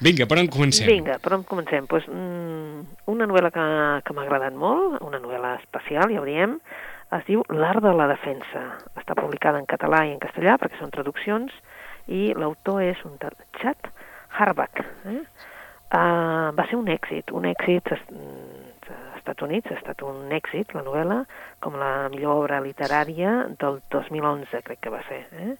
Vinga, 0.00 0.24
per 0.24 0.38
on 0.40 0.48
comencem? 0.48 0.88
Vinga, 0.88 1.18
per 1.20 1.34
on 1.36 1.42
comencem? 1.44 1.84
Pues, 1.86 2.06
mm, 2.08 2.84
una 3.12 3.26
novel·la 3.28 3.50
que, 3.52 3.64
que 4.06 4.14
m'ha 4.16 4.24
agradat 4.24 4.56
molt, 4.56 4.96
una 5.04 5.20
novel·la 5.20 5.58
especial, 5.60 6.08
ja 6.08 6.22
ho 6.22 6.24
diem, 6.24 6.56
es 7.16 7.26
diu 7.26 7.42
L'art 7.50 7.82
de 7.82 7.92
la 7.96 8.06
defensa. 8.10 8.62
Està 8.98 9.16
publicada 9.18 9.58
en 9.58 9.66
català 9.70 10.04
i 10.06 10.14
en 10.14 10.20
castellà, 10.22 10.56
perquè 10.60 10.78
són 10.78 10.92
traduccions, 10.94 11.54
i 12.10 12.30
l'autor 12.38 12.82
és 12.82 13.00
un 13.06 13.16
tal 13.22 13.36
Chad 13.60 13.90
Harbach. 14.38 14.82
Eh? 15.10 15.20
Uh, 15.90 16.50
va 16.54 16.66
ser 16.70 16.78
un 16.78 16.86
èxit, 16.86 17.32
un 17.34 17.48
èxit 17.50 17.90
als 17.90 18.04
Estats 19.18 19.42
Units, 19.42 19.72
ha 19.72 19.78
estat 19.80 20.04
un 20.06 20.30
èxit, 20.32 20.70
la 20.76 20.84
novel·la, 20.86 21.24
com 21.60 21.74
la 21.78 22.08
millor 22.12 22.44
obra 22.44 22.60
literària 22.62 23.32
del 23.58 23.80
2011, 23.90 24.62
crec 24.68 24.80
que 24.86 24.92
va 24.94 25.02
ser. 25.08 25.24
Eh? 25.34 25.56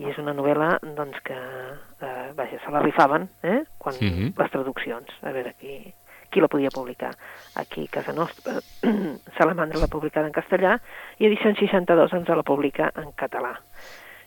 I 0.00 0.10
és 0.10 0.18
una 0.20 0.32
novel·la 0.36 0.78
doncs, 0.96 1.20
que, 1.24 1.36
eh, 1.36 2.32
vaja, 2.36 2.58
se 2.64 2.72
la 2.72 2.82
rifaven 2.84 3.28
eh? 3.42 3.62
quan 3.78 3.94
Mhm. 4.00 4.32
les 4.36 4.50
traduccions, 4.50 5.12
a 5.22 5.32
veure 5.32 5.54
qui, 5.60 5.92
qui 6.30 6.42
la 6.42 6.50
podia 6.52 6.72
publicar. 6.74 7.12
Aquí, 7.56 7.86
a 7.86 7.94
casa 7.98 8.14
nostra, 8.16 8.58
Salamandra 9.38 9.80
l'ha 9.80 9.92
publicada 9.92 10.28
en 10.28 10.34
castellà 10.34 10.76
i 11.18 11.28
Edicions 11.28 11.58
62 11.62 12.16
ens 12.18 12.34
la 12.34 12.46
publica 12.46 12.90
en 12.96 13.12
català. 13.16 13.54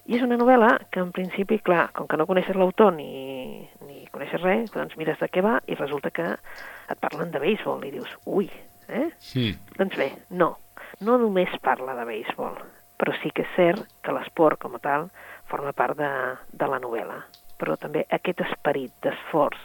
I 0.09 0.15
és 0.17 0.23
una 0.25 0.39
novel·la 0.41 0.71
que, 0.89 1.03
en 1.03 1.11
principi, 1.13 1.59
clar, 1.61 1.91
com 1.93 2.07
que 2.09 2.17
no 2.17 2.25
coneixes 2.25 2.57
l'autor 2.57 2.95
ni, 2.95 3.61
ni 3.85 4.07
coneixes 4.09 4.41
res, 4.41 4.71
doncs 4.73 4.97
mires 4.97 5.19
de 5.21 5.29
què 5.29 5.43
va 5.45 5.59
i 5.69 5.77
resulta 5.77 6.09
que 6.09 6.25
et 6.33 7.01
parlen 7.03 7.29
de 7.29 7.41
béisbol 7.43 7.85
i 7.85 7.91
dius, 7.93 8.15
ui, 8.25 8.49
eh? 8.89 9.05
Mm. 9.35 9.75
Doncs 9.77 9.99
bé, 10.01 10.09
no. 10.41 10.55
No 11.05 11.19
només 11.21 11.53
parla 11.61 11.93
de 11.99 12.07
béisbol, 12.09 12.57
però 12.99 13.13
sí 13.21 13.29
que 13.35 13.45
és 13.45 13.53
cert 13.55 13.85
que 14.01 14.15
l'esport 14.15 14.57
com 14.63 14.75
a 14.75 14.81
tal 14.83 15.11
forma 15.51 15.75
part 15.77 15.97
de, 15.99 16.09
de 16.51 16.69
la 16.73 16.81
novel·la. 16.81 17.21
Però 17.61 17.77
també 17.77 18.07
aquest 18.15 18.41
esperit 18.47 18.95
d'esforç, 19.05 19.61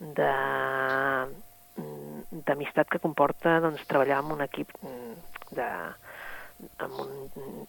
de 0.00 0.30
d'amistat 2.46 2.88
que 2.90 3.02
comporta 3.02 3.58
doncs, 3.64 3.82
treballar 3.90 4.20
amb 4.20 4.36
un 4.36 4.44
equip 4.46 4.72
mm, 4.82 5.14
de, 5.58 5.68
amb, 6.78 6.98
un, 7.02 7.12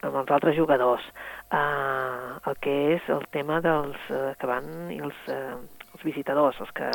amb 0.06 0.18
els 0.22 0.32
altres 0.32 0.56
jugadors, 0.58 1.04
uh, 1.56 2.40
el 2.50 2.58
que 2.64 2.74
és 2.96 3.12
el 3.14 3.26
tema 3.36 3.62
dels 3.64 4.10
uh, 4.10 4.32
que 4.40 4.50
van 4.50 4.68
i 4.94 5.00
els, 5.04 5.22
uh, 5.32 5.56
els 5.96 6.04
visitadors, 6.08 6.60
els 6.64 6.74
que 6.78 6.90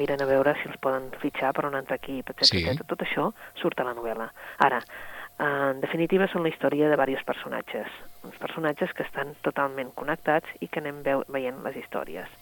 miren 0.00 0.22
a 0.22 0.28
veure 0.30 0.56
si 0.60 0.68
els 0.70 0.80
poden 0.82 1.10
fitxar 1.22 1.52
per 1.56 1.66
un 1.68 1.78
altre 1.78 1.98
equip, 2.00 2.34
etc. 2.34 2.50
Sí. 2.50 2.64
Tot 2.86 3.06
això 3.06 3.30
surt 3.60 3.80
a 3.80 3.88
la 3.88 3.94
novel·la. 3.98 4.28
Ara, 4.66 4.82
uh, 4.82 5.70
en 5.72 5.82
definitiva, 5.84 6.28
són 6.32 6.46
la 6.46 6.52
història 6.52 6.90
de 6.90 6.98
diversos 6.98 7.26
personatges, 7.28 8.02
uns 8.26 8.42
personatges 8.42 8.92
que 8.94 9.06
estan 9.06 9.34
totalment 9.46 9.94
connectats 9.98 10.60
i 10.60 10.68
que 10.68 10.82
anem 10.84 11.02
veu 11.06 11.24
veient 11.32 11.64
les 11.66 11.80
històries. 11.82 12.38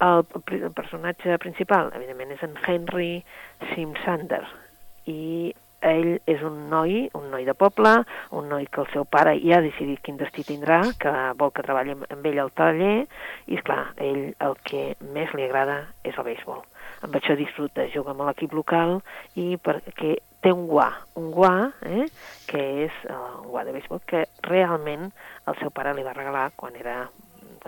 El, 0.00 0.24
el 0.54 0.72
personatge 0.72 1.38
principal, 1.42 1.90
evidentment, 1.96 2.30
és 2.36 2.42
en 2.46 2.54
Henry 2.66 3.24
Simsander, 3.72 4.44
i 5.10 5.54
ell 5.80 6.18
és 6.26 6.42
un 6.42 6.68
noi, 6.70 7.04
un 7.14 7.28
noi 7.30 7.44
de 7.46 7.54
poble, 7.54 7.92
un 8.34 8.48
noi 8.50 8.66
que 8.66 8.82
el 8.82 8.88
seu 8.92 9.04
pare 9.06 9.36
ja 9.42 9.58
ha 9.58 9.64
decidit 9.64 10.02
quin 10.02 10.18
destí 10.18 10.44
tindrà, 10.46 10.80
que 10.98 11.12
vol 11.38 11.52
que 11.54 11.62
treballi 11.66 11.94
amb- 11.94 12.26
ell 12.26 12.40
al 12.42 12.50
taller, 12.50 13.06
i 13.46 13.58
és 13.58 13.62
clar, 13.62 13.92
ell 13.96 14.34
el 14.38 14.56
que 14.64 14.96
més 15.14 15.32
li 15.34 15.46
agrada 15.46 15.84
és 16.04 16.18
el 16.18 16.26
béisbol. 16.26 16.64
Amb 17.06 17.14
això 17.14 17.36
disfruta, 17.38 17.86
juga 17.94 18.10
amb 18.10 18.26
l'equip 18.26 18.52
local 18.52 18.98
i 19.36 19.56
perquè 19.56 20.16
té 20.42 20.52
un 20.52 20.66
guà, 20.66 20.90
un 21.14 21.30
guà, 21.34 21.72
eh, 21.86 22.06
que 22.46 22.64
és 22.86 22.92
un 23.10 23.50
guà 23.52 23.64
de 23.64 23.72
béisbol 23.72 24.02
que 24.06 24.26
realment 24.42 25.10
el 25.46 25.58
seu 25.62 25.70
pare 25.70 25.94
li 25.94 26.06
va 26.06 26.16
regalar 26.16 26.50
quan 26.56 26.74
era 26.74 27.08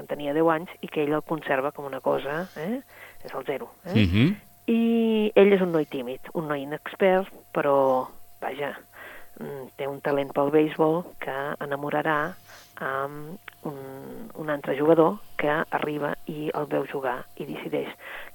quan 0.00 0.08
tenia 0.08 0.32
10 0.32 0.48
anys 0.54 0.70
i 0.80 0.88
que 0.88 1.04
ell 1.04 1.12
el 1.12 1.26
conserva 1.26 1.74
com 1.76 1.84
una 1.84 2.00
cosa, 2.00 2.46
eh? 2.56 2.80
és 3.24 3.34
el 3.34 3.44
zero. 3.44 3.68
Eh? 3.84 3.94
Mm 3.94 4.08
-hmm. 4.08 4.36
I 4.66 5.32
ell 5.34 5.52
és 5.52 5.60
un 5.60 5.72
noi 5.72 5.84
tímid, 5.84 6.20
un 6.32 6.48
noi 6.48 6.62
inexpert, 6.62 7.28
però, 7.52 8.08
vaja, 8.40 8.78
mm, 9.40 9.66
té 9.76 9.86
un 9.86 10.00
talent 10.00 10.32
pel 10.32 10.50
béisbol 10.50 11.04
que 11.18 11.36
enamorarà 11.60 12.34
amb 12.76 13.38
un, 13.62 14.30
un 14.34 14.48
altre 14.48 14.78
jugador 14.78 15.18
que 15.36 15.64
arriba 15.70 16.16
i 16.26 16.50
el 16.54 16.66
veu 16.66 16.86
jugar 16.86 17.26
i 17.36 17.44
decideix 17.44 17.88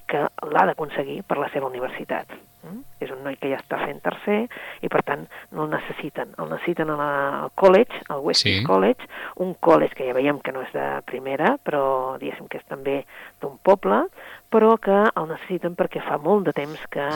que 0.06 0.26
l'ha 0.52 0.66
d'aconseguir 0.68 1.22
per 1.26 1.38
la 1.38 1.48
seva 1.52 1.68
universitat. 1.70 2.30
Mm? 2.66 2.80
És 3.02 3.10
un 3.14 3.20
noi 3.22 3.36
que 3.38 3.50
ja 3.50 3.58
està 3.60 3.78
fent 3.84 4.00
tercer 4.02 4.38
i, 4.82 4.88
per 4.90 5.02
tant, 5.06 5.26
no 5.54 5.66
el 5.66 5.70
necessiten. 5.74 6.32
El 6.40 6.50
necessiten 6.50 6.90
a 6.90 6.96
la, 6.98 7.10
al 7.44 7.52
college, 7.54 8.00
al 8.10 8.24
West 8.24 8.46
Sí. 8.46 8.56
College, 8.66 9.06
un 9.42 9.54
college 9.60 9.94
que 9.94 10.06
ja 10.08 10.16
veiem 10.16 10.40
que 10.42 10.54
no 10.54 10.64
és 10.64 10.72
de 10.74 10.86
primera, 11.06 11.56
però 11.62 12.16
diguéssim 12.18 12.48
que 12.50 12.58
és 12.58 12.66
també 12.66 13.04
d'un 13.42 13.58
poble, 13.62 14.06
però 14.50 14.76
que 14.82 14.98
el 15.06 15.28
necessiten 15.30 15.76
perquè 15.78 16.02
fa 16.06 16.18
molt 16.22 16.46
de 16.46 16.54
temps 16.56 16.82
que 16.90 17.06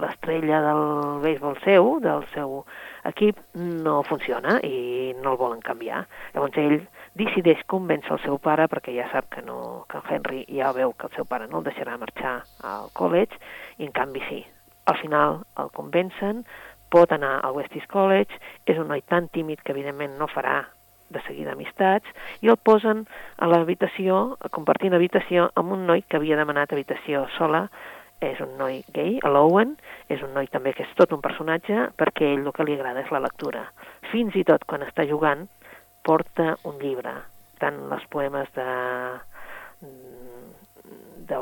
l'estrella 0.00 0.60
del 0.64 0.84
béisbol 1.24 1.56
seu, 1.64 1.98
del 2.04 2.24
seu 2.34 2.64
equip, 3.04 3.40
no 3.54 4.02
funciona 4.08 4.58
i 4.64 5.14
no 5.20 5.34
el 5.34 5.40
volen 5.40 5.60
canviar. 5.64 6.04
Llavors 6.34 6.60
ell 6.60 6.78
decideix 7.18 7.62
convèncer 7.70 8.12
el 8.16 8.22
seu 8.24 8.38
pare 8.42 8.66
perquè 8.70 8.94
ja 8.96 9.06
sap 9.12 9.30
que, 9.30 9.42
no, 9.46 9.86
que 9.90 10.00
en 10.00 10.10
Henry 10.16 10.44
ja 10.50 10.72
veu 10.74 10.92
que 10.98 11.06
el 11.08 11.14
seu 11.14 11.26
pare 11.30 11.46
no 11.50 11.60
el 11.60 11.68
deixarà 11.68 11.96
marxar 11.98 12.40
al 12.62 12.90
college 12.92 13.38
i 13.78 13.86
en 13.86 13.94
canvi 13.94 14.22
sí. 14.28 14.40
Al 14.90 14.98
final 15.00 15.42
el 15.58 15.70
convencen, 15.72 16.42
pot 16.92 17.12
anar 17.14 17.38
al 17.42 17.54
West 17.56 17.74
East 17.74 17.90
College, 17.90 18.38
és 18.66 18.78
un 18.78 18.90
noi 18.90 19.02
tan 19.08 19.30
tímid 19.32 19.62
que 19.62 19.72
evidentment 19.72 20.18
no 20.18 20.28
farà 20.30 20.60
de 21.14 21.20
seguida 21.26 21.54
amistats, 21.54 22.06
i 22.42 22.50
el 22.50 22.58
posen 22.58 23.04
a 23.38 23.48
l'habitació, 23.50 24.36
compartint 24.54 24.94
habitació 24.96 25.48
amb 25.60 25.74
un 25.76 25.86
noi 25.86 26.02
que 26.08 26.18
havia 26.18 26.38
demanat 26.40 26.72
habitació 26.74 27.26
sola, 27.38 27.68
és 28.24 28.38
un 28.40 28.54
noi 28.58 28.80
gay, 28.94 29.18
l'Owen, 29.26 29.74
és 30.08 30.22
un 30.24 30.32
noi 30.36 30.48
també 30.52 30.72
que 30.72 30.86
és 30.86 30.94
tot 30.98 31.12
un 31.12 31.22
personatge, 31.24 31.90
perquè 31.98 32.30
ell 32.32 32.46
el 32.46 32.54
que 32.56 32.66
li 32.66 32.76
agrada 32.78 33.02
és 33.04 33.12
la 33.12 33.22
lectura. 33.24 33.66
Fins 34.12 34.36
i 34.38 34.44
tot 34.48 34.64
quan 34.70 34.86
està 34.86 35.06
jugant, 35.10 35.46
porta 36.04 36.54
un 36.68 36.78
llibre, 36.82 37.14
tant 37.58 37.80
els 37.96 38.04
poemes 38.12 38.50
de, 38.54 38.68
de, 41.30 41.40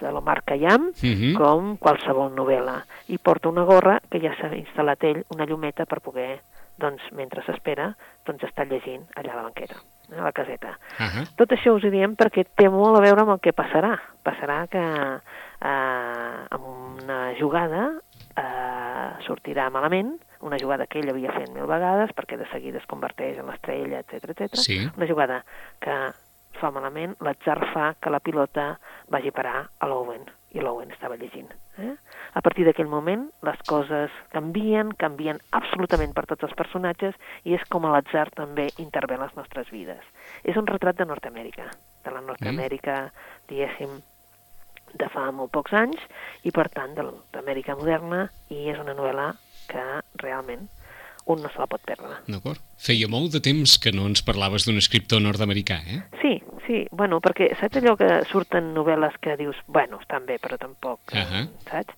de 0.00 0.12
l'Omar 0.12 0.42
Khayyam, 0.44 0.90
Mm 0.90 1.14
-hmm. 1.14 1.34
com 1.38 1.76
qualsevol 1.78 2.34
novel·la. 2.34 2.82
I 3.08 3.18
porta 3.18 3.48
una 3.48 3.64
gorra 3.64 4.00
que 4.10 4.20
ja 4.20 4.34
s'ha 4.36 4.50
instal·lat 4.54 5.04
ell, 5.04 5.24
una 5.34 5.46
llumeta 5.46 5.86
per 5.86 6.00
poder, 6.00 6.40
doncs, 6.76 7.02
mentre 7.12 7.42
s'espera, 7.42 7.94
doncs 8.24 8.42
estar 8.42 8.66
llegint 8.66 9.04
allà 9.16 9.32
a 9.32 9.36
la 9.36 9.42
banqueta, 9.42 9.76
a 10.16 10.22
la 10.22 10.32
caseta. 10.32 10.78
Uh 10.98 11.06
-huh. 11.06 11.24
Tot 11.36 11.50
això 11.50 11.74
us 11.74 11.84
ho 11.84 11.90
diem 11.90 12.16
perquè 12.16 12.46
té 12.54 12.68
molt 12.68 12.96
a 12.96 13.00
veure 13.00 13.20
amb 13.20 13.30
el 13.30 13.40
que 13.40 13.52
passarà. 13.52 13.98
Passarà 14.22 14.66
que 14.68 14.78
eh, 14.78 16.46
amb 16.50 16.64
una 17.02 17.34
jugada 17.40 18.00
eh, 18.36 19.10
sortirà 19.26 19.70
malament, 19.70 20.18
una 20.40 20.58
jugada 20.60 20.86
que 20.86 21.00
ell 21.00 21.10
havia 21.10 21.34
fet 21.34 21.50
mil 21.54 21.66
vegades 21.70 22.14
perquè 22.16 22.38
de 22.38 22.46
seguida 22.52 22.78
es 22.78 22.88
converteix 22.90 23.38
en 23.38 23.50
l'estrella, 23.50 24.02
etc 24.04 24.32
etc. 24.34 24.58
Sí. 24.60 24.80
Una 24.96 25.08
jugada 25.10 25.42
que 25.82 25.98
fa 26.58 26.70
malament, 26.74 27.14
l'atzar 27.22 27.60
fa 27.72 27.92
que 28.02 28.10
la 28.10 28.20
pilota 28.20 28.72
vagi 29.12 29.30
a 29.30 29.36
parar 29.36 29.58
a 29.78 29.88
l'Owen, 29.88 30.26
i 30.56 30.62
l'Owen 30.62 30.90
estava 30.90 31.16
llegint. 31.20 31.50
Eh? 31.78 31.94
A 32.34 32.42
partir 32.42 32.64
d'aquell 32.66 32.90
moment, 32.90 33.28
les 33.46 33.60
coses 33.68 34.14
canvien, 34.34 34.90
canvien 34.98 35.40
absolutament 35.54 36.14
per 36.16 36.26
tots 36.30 36.48
els 36.48 36.56
personatges, 36.58 37.16
i 37.44 37.54
és 37.54 37.64
com 37.70 37.86
l'atzar 37.86 38.28
també 38.34 38.68
intervé 38.82 39.18
en 39.18 39.26
les 39.26 39.34
nostres 39.38 39.70
vides. 39.74 40.04
És 40.44 40.58
un 40.58 40.66
retrat 40.66 40.98
de 40.98 41.06
Nord-Amèrica, 41.08 41.68
de 42.04 42.14
la 42.14 42.24
Nord-Amèrica, 42.24 43.00
diguéssim, 43.50 43.98
de 44.98 45.08
fa 45.12 45.28
molt 45.36 45.52
pocs 45.52 45.74
anys, 45.76 46.00
i 46.48 46.50
per 46.54 46.68
tant 46.72 46.94
de 46.96 47.04
l'Amèrica 47.04 47.76
moderna, 47.76 48.26
i 48.48 48.66
és 48.72 48.80
una 48.80 48.96
novel·la 48.96 49.34
que 49.68 49.84
realment 50.24 50.66
un 51.28 51.42
no 51.44 51.50
se 51.52 51.58
la 51.60 51.66
pot 51.68 51.82
perdre. 51.84 52.22
D'acord. 52.26 52.60
Feia 52.80 53.08
molt 53.12 53.34
de 53.34 53.40
temps 53.44 53.74
que 53.78 53.92
no 53.92 54.06
ens 54.08 54.22
parlaves 54.24 54.64
d'un 54.64 54.78
escriptor 54.80 55.20
nord-americà, 55.20 55.76
eh? 55.84 55.98
Sí, 56.22 56.38
sí, 56.66 56.86
bueno, 56.90 57.18
perquè 57.20 57.50
saps 57.60 57.76
allò 57.82 57.96
que 58.00 58.08
surten 58.30 58.72
novel·les 58.74 59.18
que 59.20 59.36
dius, 59.36 59.56
bueno, 59.66 60.00
estan 60.00 60.24
bé, 60.24 60.38
però 60.40 60.56
tampoc, 60.58 61.00
Ahà. 61.12 61.46
saps? 61.68 61.92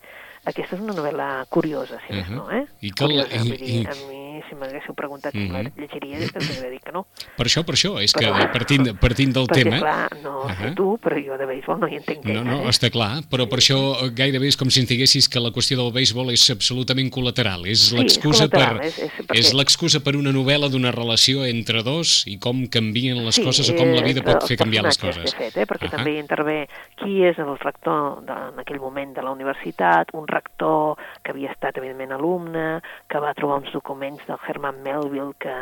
Aquesta 0.50 0.74
és 0.74 0.80
una 0.82 0.94
novel·la 0.96 1.44
curiosa, 1.52 1.98
si 2.06 2.14
més 2.16 2.26
Ahà. 2.26 2.34
no, 2.34 2.50
eh? 2.50 2.64
I 2.80 2.90
la- 2.90 2.96
curiosa, 3.04 3.36
i- 3.36 3.48
vull 3.50 3.58
dir, 3.60 3.74
i- 3.82 3.86
a 3.86 3.94
mi 4.08 4.20
mi, 4.30 4.42
si 4.48 4.54
m'haguéssiu 4.54 4.94
preguntat 4.94 5.32
si 5.32 5.38
Mhm. 5.38 5.52
la 5.52 5.62
llegiria, 5.76 6.18
us 6.18 6.34
hauria 6.34 6.70
dit 6.70 6.82
que 6.84 6.92
no. 6.92 7.06
Per 7.36 7.46
això, 7.46 7.64
per 7.64 7.74
això, 7.74 8.00
és 8.02 8.12
que 8.12 8.26
Però- 8.26 8.52
partint, 8.52 8.98
partint 8.98 9.32
del 9.34 9.46
Perquè, 9.46 9.62
tema... 9.64 9.78
clar, 9.78 10.08
no 10.22 10.44
sé 10.48 10.52
Ahà. 10.68 10.74
tu, 10.74 10.98
però 11.02 11.16
jo 11.24 11.36
de 11.38 11.46
béisbol 11.46 11.80
no 11.80 11.88
hi 11.88 11.96
entenc 11.96 12.24
No, 12.24 12.32
gaire, 12.32 12.44
no, 12.44 12.62
eh? 12.62 12.68
està 12.68 12.90
clar, 12.90 13.22
però 13.30 13.48
per 13.48 13.58
això 13.58 13.78
eh, 14.06 14.10
gairebé 14.14 14.46
és 14.48 14.56
com 14.56 14.70
si 14.70 14.80
ens 14.80 14.88
diguessis 14.88 15.28
que 15.28 15.40
la 15.40 15.50
qüestió 15.50 15.76
del 15.76 15.92
béisbol 15.92 16.30
és 16.30 16.48
absolutament 16.50 17.10
col·lateral. 17.12 17.66
És 17.66 17.88
Sí, 17.90 17.96
l'excusa 17.96 18.48
per, 18.48 18.80
és- 18.84 18.98
és 18.98 19.10
perquè- 19.12 19.38
és 19.38 19.54
l'excusa 19.54 20.00
per 20.00 20.16
una 20.16 20.30
novel·la 20.30 20.68
d'una 20.70 20.90
relació 20.92 21.44
entre 21.44 21.82
dos 21.82 22.24
i 22.26 22.38
com 22.38 22.66
canvien 22.68 23.24
les 23.24 23.34
Sí, 23.34 23.42
coses 23.44 23.68
o 23.70 23.74
com 23.76 23.88
la 23.94 24.02
vida 24.02 24.22
pot 24.22 24.46
fer 24.46 24.56
canviar 24.56 24.84
les 24.84 24.98
coses. 24.98 25.34
que 25.34 25.50
fet, 25.50 25.56
eh? 25.56 25.66
perquè 25.66 25.88
Ahà. 25.88 25.96
també 25.96 26.14
hi 26.16 26.18
intervé 26.20 26.68
qui 26.96 27.22
és 27.24 27.38
el 27.38 27.58
rector 27.58 28.22
de, 28.24 28.32
en 28.32 28.58
aquell 28.60 28.78
moment 28.80 29.14
de 29.14 29.22
la 29.22 29.30
universitat, 29.30 30.08
un 30.12 30.26
rector 30.28 30.96
que 31.24 31.30
havia 31.32 31.50
estat, 31.52 31.76
evidentment, 31.78 32.12
alumne, 32.12 32.80
que 33.08 33.18
va 33.18 33.32
trobar 33.34 33.58
uns 33.58 33.72
documents 33.72 34.20
del 34.30 34.38
Herman 34.46 34.80
Melville 34.84 35.34
que, 35.42 35.54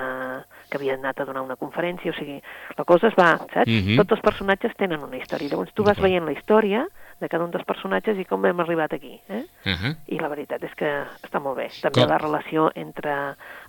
que 0.69 0.77
havia 0.79 0.99
anat 0.99 1.23
a 1.23 1.27
donar 1.29 1.43
una 1.47 1.57
conferència, 1.57 2.13
o 2.13 2.17
sigui, 2.19 2.39
la 2.77 2.85
cosa 2.89 3.09
es 3.09 3.17
va, 3.19 3.33
saps? 3.55 3.69
Mhm. 3.73 3.97
Tots 4.03 4.19
els 4.19 4.25
personatges 4.25 4.77
tenen 4.77 5.03
una 5.05 5.17
història, 5.17 5.49
llavors 5.49 5.73
tu 5.75 5.87
vas 5.87 5.99
veient 6.01 6.27
la 6.29 6.37
història 6.37 6.85
de 7.19 7.29
cada 7.29 7.45
un 7.45 7.51
dels 7.51 7.65
personatges 7.67 8.19
i 8.21 8.27
com 8.29 8.45
hem 8.47 8.61
arribat 8.63 8.93
aquí, 8.95 9.17
eh? 9.29 9.45
Ahà. 9.65 9.95
i 10.07 10.21
la 10.21 10.29
veritat 10.31 10.63
és 10.63 10.75
que 10.79 10.91
està 11.25 11.41
molt 11.43 11.57
bé. 11.59 11.69
També 11.83 12.03
Com? 12.03 12.11
la 12.13 12.19
relació 12.21 12.69
entre 12.79 13.15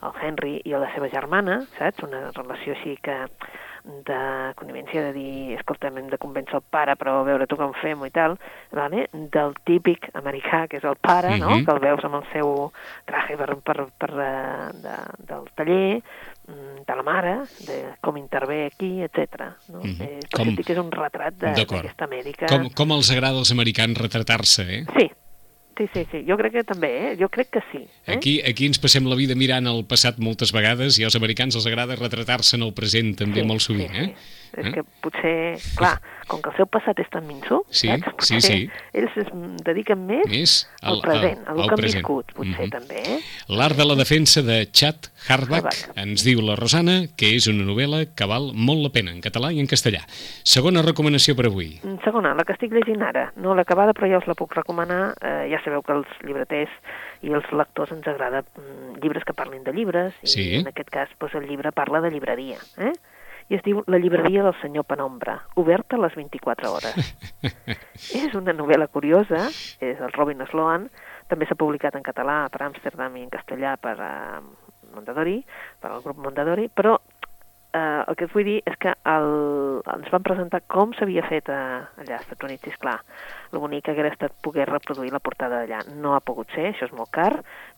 el 0.04 0.22
Henry 0.22 0.60
i 0.66 0.76
la 0.76 0.92
seva 0.94 1.10
germana, 1.10 1.64
saps? 1.80 2.04
Una 2.04 2.30
relació 2.36 2.76
així 2.76 2.98
que 3.02 3.16
de 4.06 4.54
connivència 4.56 5.02
de 5.08 5.14
dir, 5.14 5.56
escolta'm, 5.58 5.98
hem 5.98 6.08
de 6.12 6.18
convèncer 6.22 6.56
el 6.60 6.64
pare, 6.70 6.96
però 7.00 7.20
a 7.20 7.24
veure 7.28 7.48
tu 7.48 7.58
com 7.58 7.72
fem 7.82 8.02
i 8.06 8.12
tal, 8.14 8.38
vale? 8.72 9.08
del 9.14 9.56
típic 9.66 10.10
americà, 10.14 10.68
que 10.70 10.78
és 10.78 10.84
el 10.86 10.96
pare, 10.96 11.38
no? 11.38 11.50
Mhm. 11.58 11.66
que 11.66 11.72
el 11.74 11.80
veus 11.80 12.04
amb 12.06 12.16
el 12.22 12.26
seu 12.32 12.72
traje 13.06 13.38
per, 13.38 13.56
per, 13.66 13.88
per, 13.98 14.10
eh, 14.12 14.70
de, 14.84 14.98
del 15.32 15.48
taller, 15.56 16.02
mm, 16.48 16.84
de 16.88 16.96
la 16.96 17.04
mare, 17.04 17.36
de 17.68 17.80
com 18.02 18.18
intervé 18.18 18.66
aquí, 18.68 19.02
etc. 19.02 19.50
No? 19.70 19.80
Mhm. 19.84 20.02
eh, 20.02 20.20
Com- 20.36 20.56
que 20.56 20.74
és 20.74 20.80
un 20.80 20.92
retrat 20.92 21.34
d'aquesta 21.36 22.06
Amèrica. 22.06 22.48
Com, 22.48 22.70
com 22.70 22.92
els 22.92 23.10
agrada 23.12 23.38
als 23.38 23.52
americans 23.52 23.98
retratar-se, 23.98 24.64
eh? 24.64 24.86
Sí, 24.98 25.12
sí, 25.80 25.88
sí, 25.94 26.04
sí, 26.12 26.24
jo 26.28 26.36
crec 26.38 26.58
que 26.60 26.66
també, 26.68 26.90
eh? 27.00 27.12
jo 27.20 27.30
crec 27.32 27.50
que 27.56 27.64
sí. 27.72 27.86
Eh? 27.88 28.18
Aquí, 28.18 28.36
aquí 28.46 28.68
ens 28.68 28.82
passem 28.84 29.08
la 29.08 29.16
vida 29.16 29.38
mirant 29.40 29.70
el 29.72 29.86
passat 29.88 30.20
moltes 30.20 30.52
vegades 30.56 31.00
i 31.00 31.08
als 31.08 31.16
americans 31.16 31.56
els 31.56 31.68
agrada 31.70 31.98
retratar-se 31.98 32.60
en 32.60 32.68
el 32.68 32.76
present 32.76 33.16
també 33.24 33.46
molt 33.48 33.64
sovint, 33.64 33.96
sí, 33.96 34.04
eh? 34.04 34.12
Sí. 34.12 34.36
És 34.58 34.74
que 34.74 34.84
potser, 35.02 35.58
clar, 35.78 36.02
com 36.28 36.42
que 36.42 36.50
el 36.50 36.56
seu 36.58 36.66
passat 36.68 37.00
és 37.00 37.10
tan 37.10 37.26
minso, 37.28 37.64
Sí, 37.70 37.88
saps? 37.88 38.04
sí, 38.28 38.36
Potser 38.36 38.42
sí. 38.42 38.70
ells 38.94 39.18
es 39.18 39.28
dediquen 39.66 40.06
més, 40.06 40.26
Més 40.28 40.70
al 40.82 41.02
present, 41.02 41.40
al- 41.48 41.54
al, 41.56 41.62
al 41.62 41.68
que 41.68 41.74
han 41.74 41.80
present. 41.82 42.00
viscut, 42.04 42.34
potser 42.34 42.66
Mhm. 42.68 42.70
també, 42.70 43.02
eh? 43.06 43.20
L'art 43.50 43.76
de 43.78 43.86
la 43.86 43.96
defensa 43.96 44.42
de 44.42 44.72
Chad 44.72 44.96
Harbach 45.28 45.60
Harbach. 45.66 45.98
ens 45.98 46.24
diu 46.24 46.42
la 46.42 46.56
Rosana 46.56 47.08
que 47.18 47.36
és 47.36 47.48
una 47.48 47.64
novel·la 47.64 48.14
que 48.16 48.26
val 48.26 48.52
molt 48.54 48.82
la 48.82 48.90
pena 48.90 49.12
en 49.12 49.22
català 49.22 49.52
i 49.54 49.60
en 49.60 49.68
castellà. 49.68 50.06
Segona 50.44 50.82
recomanació 50.82 51.36
per 51.36 51.46
avui. 51.48 51.80
Mm, 51.84 52.00
Segona, 52.04 52.34
la 52.34 52.44
que 52.44 52.54
estic 52.54 52.72
llegint 52.72 53.02
ara, 53.02 53.32
no 53.36 53.54
l'he 53.56 53.62
acabada 53.62 53.94
però 53.94 54.10
ja 54.10 54.18
us 54.18 54.28
la 54.28 54.36
puc 54.36 54.54
recomanar, 54.56 55.14
eh, 55.22 55.48
ja 55.52 55.62
sabeu 55.64 55.82
que 55.84 55.94
els 55.94 56.08
llibreters 56.26 56.70
i 57.22 57.28
els 57.34 57.46
lectors 57.52 57.92
ens 57.92 58.08
agrada 58.08 58.42
mm, 58.44 59.02
llibres 59.02 59.24
que 59.26 59.34
parlin 59.34 59.64
de 59.64 59.74
llibres, 59.74 60.14
i 60.24 60.28
Sí. 60.28 60.56
en 60.56 60.68
aquest 60.68 60.90
cas 60.90 61.10
doncs, 61.20 61.36
el 61.36 61.48
llibre 61.48 61.72
parla 61.72 62.00
de 62.02 62.12
llibreria, 62.12 62.58
eh? 62.78 62.94
I 63.50 63.58
es 63.58 63.64
diu 63.66 63.82
La 63.90 63.98
llibreria 63.98 64.44
del 64.46 64.56
senyor 64.62 64.86
Penombra, 64.86 65.40
oberta 65.58 65.98
a 65.98 66.04
les 66.04 66.16
24 66.16 66.72
hores. 66.72 67.14
és 68.22 68.36
una 68.38 68.54
novel·la 68.54 68.88
curiosa, 68.94 69.48
és 69.82 70.00
el 70.00 70.14
Robin 70.14 70.46
Sloan, 70.52 70.88
també 71.30 71.48
s'ha 71.50 71.58
publicat 71.58 71.98
en 71.98 72.06
català 72.06 72.44
per 72.54 72.64
Amsterdam 72.66 73.18
i 73.18 73.26
en 73.26 73.34
castellà 73.34 73.76
per 73.82 73.96
uh, 73.98 74.42
Mondadori, 74.94 75.40
per 75.82 75.92
al 75.92 76.04
grup 76.06 76.22
Mondadori, 76.22 76.70
però 76.70 76.98
eh, 77.74 78.04
el 78.08 78.16
que 78.18 78.26
et 78.28 78.34
vull 78.34 78.48
dir 78.48 78.58
és 78.68 78.76
que 78.82 78.94
el, 79.12 79.30
ens 79.94 80.10
van 80.14 80.26
presentar 80.26 80.62
com 80.72 80.94
s'havia 80.98 81.26
fet 81.28 81.50
a, 81.54 81.60
allà 82.02 82.18
als 82.18 82.26
Estats 82.26 82.48
Units, 82.48 82.72
esclar, 82.74 82.98
el 83.54 83.62
bonic 83.62 83.86
que 83.86 83.94
hagués 83.94 84.14
estat 84.14 84.36
poder 84.46 84.68
reproduir 84.70 85.14
la 85.14 85.22
portada 85.24 85.62
d'allà. 85.62 85.84
No 86.02 86.16
ha 86.16 86.24
pogut 86.26 86.52
ser, 86.56 86.70
això 86.72 86.90
és 86.90 86.96
molt 86.96 87.12
car, 87.16 87.32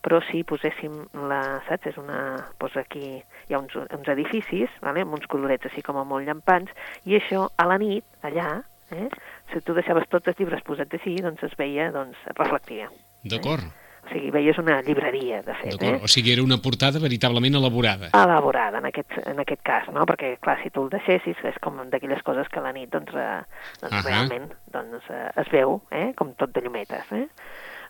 però 0.06 0.22
si 0.30 0.44
poséssim 0.48 0.98
la, 1.32 1.42
saps, 1.68 1.92
és 1.92 2.00
una, 2.02 2.22
doncs 2.62 2.80
aquí 2.82 3.06
hi 3.20 3.56
ha 3.56 3.60
uns, 3.62 3.76
uns 3.84 4.14
edificis, 4.16 4.72
vale? 4.86 5.06
amb 5.06 5.18
uns 5.18 5.28
colorets 5.32 5.70
així 5.70 5.84
com 5.86 6.00
a 6.00 6.08
molt 6.08 6.28
llampants, 6.28 6.72
i 7.06 7.18
això 7.20 7.48
a 7.58 7.68
la 7.70 7.80
nit, 7.82 8.08
allà, 8.28 8.62
eh, 8.96 9.10
si 9.52 9.64
tu 9.66 9.76
deixaves 9.78 10.08
tots 10.12 10.32
els 10.32 10.40
llibres 10.40 10.64
posats 10.68 11.00
així, 11.00 11.18
doncs 11.24 11.44
es 11.48 11.56
veia, 11.60 11.92
doncs 11.96 12.20
reflectia. 12.38 12.90
D'acord, 13.22 13.68
O 14.02 14.10
sigui, 14.10 14.32
veies 14.34 14.58
una 14.58 14.80
llibreria, 14.82 15.42
de 15.46 15.56
fet, 15.62 15.84
eh? 15.86 15.94
O 16.04 16.10
sigui, 16.12 16.34
era 16.34 16.44
una 16.44 16.58
portada 16.58 17.00
veritablement 17.00 17.56
elaborada. 17.56 18.10
elaborada 18.18 18.80
en 18.80 18.90
aquest, 18.90 19.18
en 19.26 19.40
aquest 19.40 19.62
cas, 19.64 19.90
no? 19.94 20.06
Perquè, 20.10 20.36
clar, 20.42 20.58
si 20.64 20.72
tu 20.74 20.86
el 20.86 20.90
deixessis, 20.94 21.38
és 21.48 21.60
com 21.62 21.78
d'aquelles 21.92 22.24
coses 22.28 22.50
que 22.50 22.60
a 22.60 22.66
la 22.66 22.74
nit, 22.74 22.90
doncs, 22.92 23.14
eh, 23.14 23.44
doncs 23.82 23.94
Ahà. 23.94 24.08
realment 24.08 24.50
doncs, 24.74 25.10
eh, 25.10 25.30
es 25.44 25.52
veu, 25.52 25.82
eh? 25.92 26.12
com 26.18 26.34
tot 26.34 26.54
de 26.56 26.66
llumetes, 26.66 27.12
eh? 27.12 27.28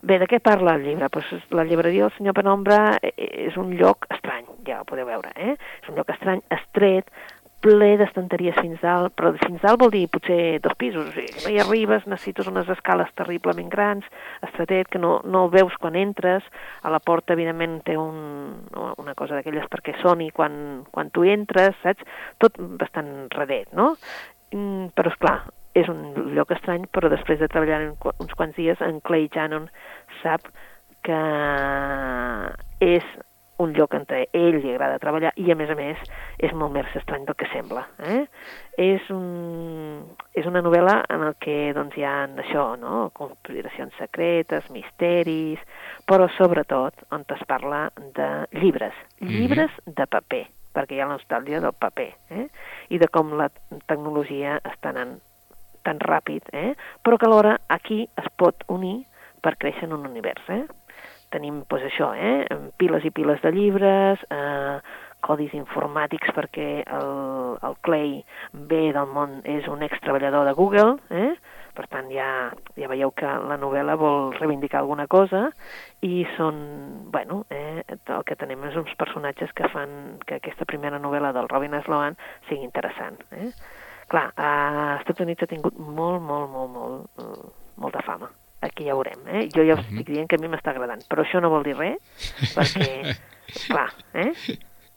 Bé, 0.02 0.18
de 0.18 0.26
què 0.26 0.40
parla 0.42 0.74
el 0.80 0.84
llibre? 0.84 1.10
Pues 1.14 1.28
la 1.54 1.64
llibreria 1.64 2.08
del 2.08 2.16
senyor 2.18 2.34
Penombra 2.34 2.98
eh, 3.02 3.14
és 3.48 3.58
un 3.62 3.76
lloc 3.78 4.08
estrany, 4.10 4.48
ja 4.66 4.80
ho 4.82 4.88
podeu 4.90 5.06
veure, 5.06 5.30
eh? 5.36 5.54
És 5.84 5.90
un 5.92 6.00
lloc 6.00 6.10
estrany, 6.10 6.42
estret, 6.50 7.12
ple 7.62 7.92
d'estanteries 8.00 8.58
fins 8.58 8.82
dalt, 8.82 9.14
però 9.18 9.32
fins 9.38 9.62
dalt 9.62 9.82
vol 9.82 9.94
dir 9.94 10.08
potser 10.12 10.60
dos 10.64 10.74
pisos, 10.80 11.12
o 11.12 11.14
sigui, 11.16 11.44
no 11.44 11.54
hi 11.54 11.60
arribes, 11.62 12.08
necessites 12.10 12.50
unes 12.50 12.70
escales 12.74 13.12
terriblement 13.20 13.70
grans, 13.72 14.08
estretet, 14.48 14.90
que 14.92 15.02
no, 15.02 15.20
no 15.24 15.46
el 15.46 15.54
veus 15.54 15.78
quan 15.82 15.98
entres, 16.00 16.46
a 16.82 16.92
la 16.94 17.02
porta, 17.04 17.38
evidentment, 17.38 17.80
té 17.88 17.98
un, 18.00 18.18
una 18.98 19.16
cosa 19.18 19.38
d'aquelles 19.38 19.70
perquè 19.72 19.96
soni 20.02 20.32
quan, 20.36 20.84
quan 20.92 21.14
tu 21.14 21.26
entres, 21.28 21.78
saps? 21.86 22.06
Tot 22.42 22.58
bastant 22.82 23.30
redet, 23.38 23.70
no? 23.78 23.94
Mm, 24.52 24.92
però, 24.98 25.14
és 25.14 25.22
clar, 25.22 25.38
és 25.78 25.88
un 25.92 26.34
lloc 26.36 26.52
estrany, 26.52 26.90
però 26.92 27.10
després 27.12 27.40
de 27.40 27.50
treballar 27.52 27.84
uns 28.12 28.36
quants 28.38 28.58
dies, 28.58 28.82
en 28.84 29.00
Clay 29.06 29.30
Shannon 29.32 29.70
sap 30.22 30.50
que 31.06 31.20
és 32.86 33.06
un 33.62 33.74
lloc 33.78 33.94
a 33.96 34.02
ell 34.34 34.58
li 34.58 34.74
agrada 34.74 35.00
treballar 35.02 35.32
i, 35.38 35.52
a 35.52 35.56
més 35.56 35.70
a 35.70 35.76
més, 35.78 36.00
és 36.40 36.54
molt 36.58 36.74
més 36.74 36.90
estrany 36.98 37.26
del 37.28 37.38
que 37.38 37.48
sembla. 37.54 37.86
Eh? 38.00 38.26
És, 38.82 39.10
un, 39.14 40.02
és 40.34 40.48
una 40.50 40.64
novel·la 40.66 40.98
en 41.14 41.26
el 41.28 41.36
que 41.40 41.74
doncs, 41.78 41.98
hi 41.98 42.06
ha 42.08 42.26
això, 42.44 42.72
no? 42.82 43.10
conspiracions 43.18 43.94
secretes, 44.00 44.70
misteris, 44.74 45.62
però 46.08 46.30
sobretot 46.38 47.06
on 47.12 47.26
es 47.32 47.46
parla 47.48 47.90
de 48.16 48.30
llibres, 48.60 48.94
Mhm. 49.20 49.30
llibres 49.30 49.72
de 49.86 50.08
paper, 50.08 50.48
perquè 50.74 50.96
hi 50.96 51.02
ha 51.02 51.08
la 51.08 51.18
nostàlgia 51.18 51.62
del 51.62 51.74
paper, 51.74 52.14
eh? 52.30 52.48
i 52.90 52.98
de 52.98 53.08
com 53.08 53.38
la 53.38 53.50
tecnologia 53.88 54.60
està 54.64 54.90
anant 54.90 55.20
tan 55.84 56.00
ràpid, 56.00 56.44
eh? 56.54 56.76
però 57.04 57.18
que 57.18 57.26
alhora 57.26 57.60
aquí 57.70 58.08
es 58.18 58.30
pot 58.38 58.64
unir 58.68 59.06
per 59.42 59.58
créixer 59.58 59.86
en 59.86 59.94
un 59.94 60.06
univers. 60.06 60.42
Eh? 60.50 60.66
Tenim 61.32 61.64
pues, 61.70 61.86
això, 61.88 62.12
eh? 62.16 62.46
piles 62.78 63.06
i 63.08 63.14
piles 63.16 63.42
de 63.44 63.52
llibres, 63.56 64.26
eh, 64.30 64.82
codis 65.22 65.54
informàtics 65.56 66.34
perquè 66.36 66.68
el, 66.98 67.12
el 67.62 67.78
Clay 67.86 68.20
ve 68.72 68.84
del 68.96 69.10
món, 69.16 69.40
és 69.48 69.68
un 69.72 69.84
ex-treballador 69.86 70.48
de 70.50 70.56
Google, 70.58 70.98
eh? 71.14 71.32
per 71.78 71.86
tant 71.88 72.10
ja, 72.12 72.28
ja 72.76 72.90
veieu 72.92 73.14
que 73.16 73.30
la 73.48 73.58
novel·la 73.62 73.96
vol 74.00 74.34
reivindicar 74.36 74.82
alguna 74.82 75.08
cosa 75.08 75.46
i 76.04 76.26
són, 76.36 76.60
bueno, 77.14 77.46
eh, 77.54 77.86
el 77.88 78.26
que 78.28 78.36
tenim 78.36 78.66
és 78.68 78.76
uns 78.82 78.92
personatges 79.00 79.54
que 79.56 79.70
fan 79.72 80.20
que 80.28 80.42
aquesta 80.42 80.68
primera 80.68 81.00
novel·la 81.00 81.32
del 81.38 81.48
Robin 81.54 81.78
Sloan 81.86 82.20
sigui 82.50 82.66
interessant. 82.68 83.22
Eh? 83.32 83.50
Clar, 84.12 84.28
a 84.36 84.52
Estats 85.00 85.24
Units 85.24 85.46
ha 85.46 85.52
tingut 85.54 85.80
molt, 85.80 86.20
molt, 86.20 86.52
molt, 86.52 86.76
molt, 86.76 87.52
molta 87.80 88.04
fama. 88.04 88.34
Aquí 88.62 88.86
ja 88.86 88.98
veurem, 88.98 89.22
eh? 89.28 89.48
Jo 89.56 89.66
ja 89.66 89.78
us 89.80 89.86
estic 89.88 90.12
dient 90.12 90.28
que 90.30 90.38
a 90.38 90.42
mi 90.42 90.50
m'està 90.52 90.76
agradant, 90.76 91.02
però 91.10 91.26
això 91.26 91.42
no 91.42 91.50
vol 91.50 91.66
dir 91.66 91.74
res, 91.80 91.98
perquè, 92.54 93.16
clar, 93.68 93.90
eh? 94.14 94.32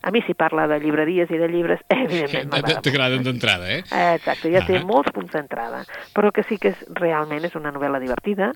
A 0.04 0.10
mi 0.10 0.20
si 0.20 0.34
parla 0.34 0.66
de 0.68 0.76
llibreries 0.80 1.30
i 1.32 1.38
de 1.40 1.46
llibres, 1.48 1.80
evidentment 1.88 2.50
m'agrada. 2.50 2.82
T'agraden 2.84 3.24
d'entrada, 3.24 3.70
eh? 3.72 3.78
Exacte, 4.18 4.50
ja 4.52 4.60
té 4.68 4.82
molts 4.84 5.08
punts 5.16 5.32
d'entrada, 5.32 5.80
però 6.12 6.28
que 6.28 6.44
sí 6.44 6.58
que 6.60 6.74
és, 6.74 6.82
realment 7.00 7.48
és 7.48 7.56
una 7.56 7.72
novel·la 7.72 8.02
divertida. 8.04 8.50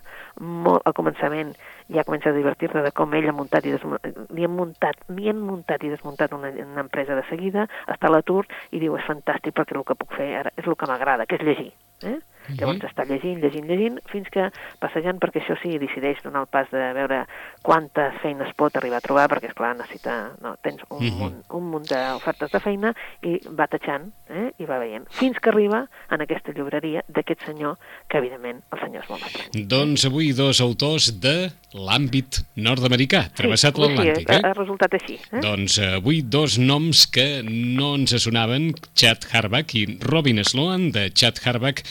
Molt, 0.44 0.84
al 0.84 0.92
començament 0.98 1.54
ja 1.88 2.04
comença 2.04 2.28
a 2.28 2.36
divertir-te 2.36 2.84
de 2.84 2.92
com 2.92 3.16
ell 3.16 3.30
ha 3.32 3.36
muntat 3.38 3.64
i 3.64 3.72
desmuntat, 3.72 4.28
li 4.36 4.44
han 4.44 4.52
muntat, 4.60 5.00
li 5.16 5.32
han 5.32 5.40
muntat 5.40 5.88
i 5.88 5.94
desmuntat 5.94 6.36
una, 6.36 6.52
una 6.66 6.84
empresa 6.84 7.16
de 7.16 7.24
seguida, 7.32 7.64
està 7.88 8.12
a 8.12 8.18
l'atur 8.18 8.44
i 8.76 8.84
diu 8.84 9.00
és 9.00 9.08
fantàstic 9.08 9.56
perquè 9.56 9.80
el 9.80 9.88
que 9.88 9.96
puc 9.96 10.18
fer 10.20 10.34
ara 10.42 10.52
és 10.52 10.68
el 10.68 10.76
que 10.76 10.90
m'agrada, 10.90 11.24
que 11.24 11.40
és 11.40 11.48
llegir. 11.48 11.72
Eh? 12.04 12.18
-huh. 12.48 12.60
Llavors 12.60 12.84
està 12.88 13.04
llegint, 13.04 13.40
llegint, 13.42 13.66
llegint, 13.66 13.98
fins 14.10 14.28
que 14.32 14.50
passejant, 14.80 15.18
perquè 15.18 15.42
això 15.42 15.56
sí, 15.62 15.78
decideix 15.78 16.22
donar 16.24 16.40
el 16.46 16.50
pas 16.50 16.70
de 16.70 16.92
veure 16.94 17.26
quantes 17.62 18.14
feines 18.22 18.54
pot 18.56 18.76
arribar 18.76 18.98
a 18.98 19.04
trobar, 19.04 19.28
perquè, 19.28 19.48
és 19.48 19.54
clar 19.54 19.76
necessita... 19.76 20.32
No, 20.42 20.56
tens 20.62 20.82
un, 20.90 20.98
uh 20.98 21.02
-huh. 21.02 21.18
munt, 21.18 21.38
un 21.50 21.70
munt 21.70 21.86
d'ofertes 21.88 22.50
de 22.50 22.60
feina 22.60 22.94
i 23.22 23.38
va 23.50 23.66
tatxant 23.66 24.12
eh, 24.30 24.52
i 24.58 24.64
va 24.64 24.78
veient, 24.78 25.06
fins 25.10 25.38
que 25.38 25.50
arriba 25.50 25.86
en 26.10 26.20
aquesta 26.20 26.52
llibreria 26.52 27.02
d'aquest 27.08 27.44
senyor, 27.46 27.76
que 28.08 28.18
evidentment 28.18 28.62
el 28.72 28.78
senyor 28.78 29.02
és 29.02 29.10
molt 29.10 29.22
estrany. 29.22 29.66
Doncs 29.68 30.04
avui 30.04 30.32
dos 30.32 30.60
autors 30.60 31.20
de 31.20 31.50
l'àmbit 31.76 32.40
nord-americà, 32.56 33.26
travessat 33.36 33.76
sí, 33.76 33.82
l'Atlàntic. 33.82 34.24
Sí, 34.24 34.36
ha, 34.38 34.50
ha 34.50 34.54
resultat 34.56 34.94
així. 34.96 35.18
Eh? 35.32 35.40
Doncs 35.44 35.78
avui 35.84 36.22
dos 36.22 36.56
noms 36.58 37.04
que 37.12 37.42
no 37.44 37.94
ens 37.98 38.14
sonaven, 38.24 38.70
Chad 38.94 39.28
Harbach 39.32 39.74
i 39.76 39.84
Robin 40.00 40.40
Sloan, 40.44 40.90
de 40.94 41.08
Chad 41.12 41.42
Harbach, 41.44 41.82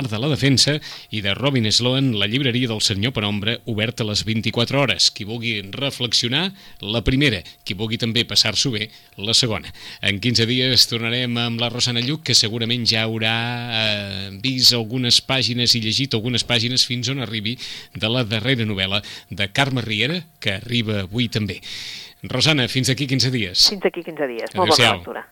L'art 0.00 0.14
de 0.14 0.16
la 0.16 0.30
defensa, 0.32 0.78
i 1.12 1.20
de 1.20 1.34
Robin 1.36 1.66
Sloan, 1.68 2.14
La 2.16 2.24
llibreria 2.24 2.70
del 2.70 2.80
senyor 2.80 3.12
Penombra, 3.12 3.58
oberta 3.68 4.00
a 4.00 4.06
les 4.08 4.22
24 4.24 4.78
hores. 4.80 5.10
Qui 5.12 5.26
vulgui 5.28 5.58
reflexionar, 5.74 6.54
la 6.80 7.02
primera. 7.04 7.42
Qui 7.68 7.76
vulgui 7.76 7.98
també 8.00 8.24
passar-s'ho 8.24 8.72
bé, 8.72 8.86
la 9.20 9.34
segona. 9.36 9.68
En 10.00 10.16
15 10.24 10.46
dies 10.48 10.86
tornarem 10.88 11.36
amb 11.36 11.60
la 11.60 11.68
Rosana 11.68 12.00
Lluc, 12.00 12.22
que 12.30 12.38
segurament 12.38 12.86
ja 12.88 13.02
haurà 13.04 13.34
eh, 13.76 14.30
vist 14.40 14.72
algunes 14.72 15.20
pàgines 15.20 15.76
i 15.76 15.82
llegit 15.84 16.16
algunes 16.16 16.46
pàgines 16.48 16.86
fins 16.88 17.10
on 17.12 17.20
arribi 17.20 17.58
de 17.92 18.08
la 18.08 18.24
darrera 18.24 18.64
novel·la 18.64 19.02
de 19.28 19.50
Carme 19.52 19.84
Riera, 19.84 20.22
que 20.40 20.56
arriba 20.62 21.02
avui 21.02 21.28
també. 21.28 21.60
Rosana, 22.22 22.70
fins 22.72 22.88
aquí 22.88 23.04
15 23.04 23.34
dies. 23.36 23.68
Fins 23.74 23.84
aquí 23.84 24.06
15 24.08 24.32
dies. 24.32 24.56
Molt 24.56 24.78
bona 24.78 24.96
lectura. 24.96 25.26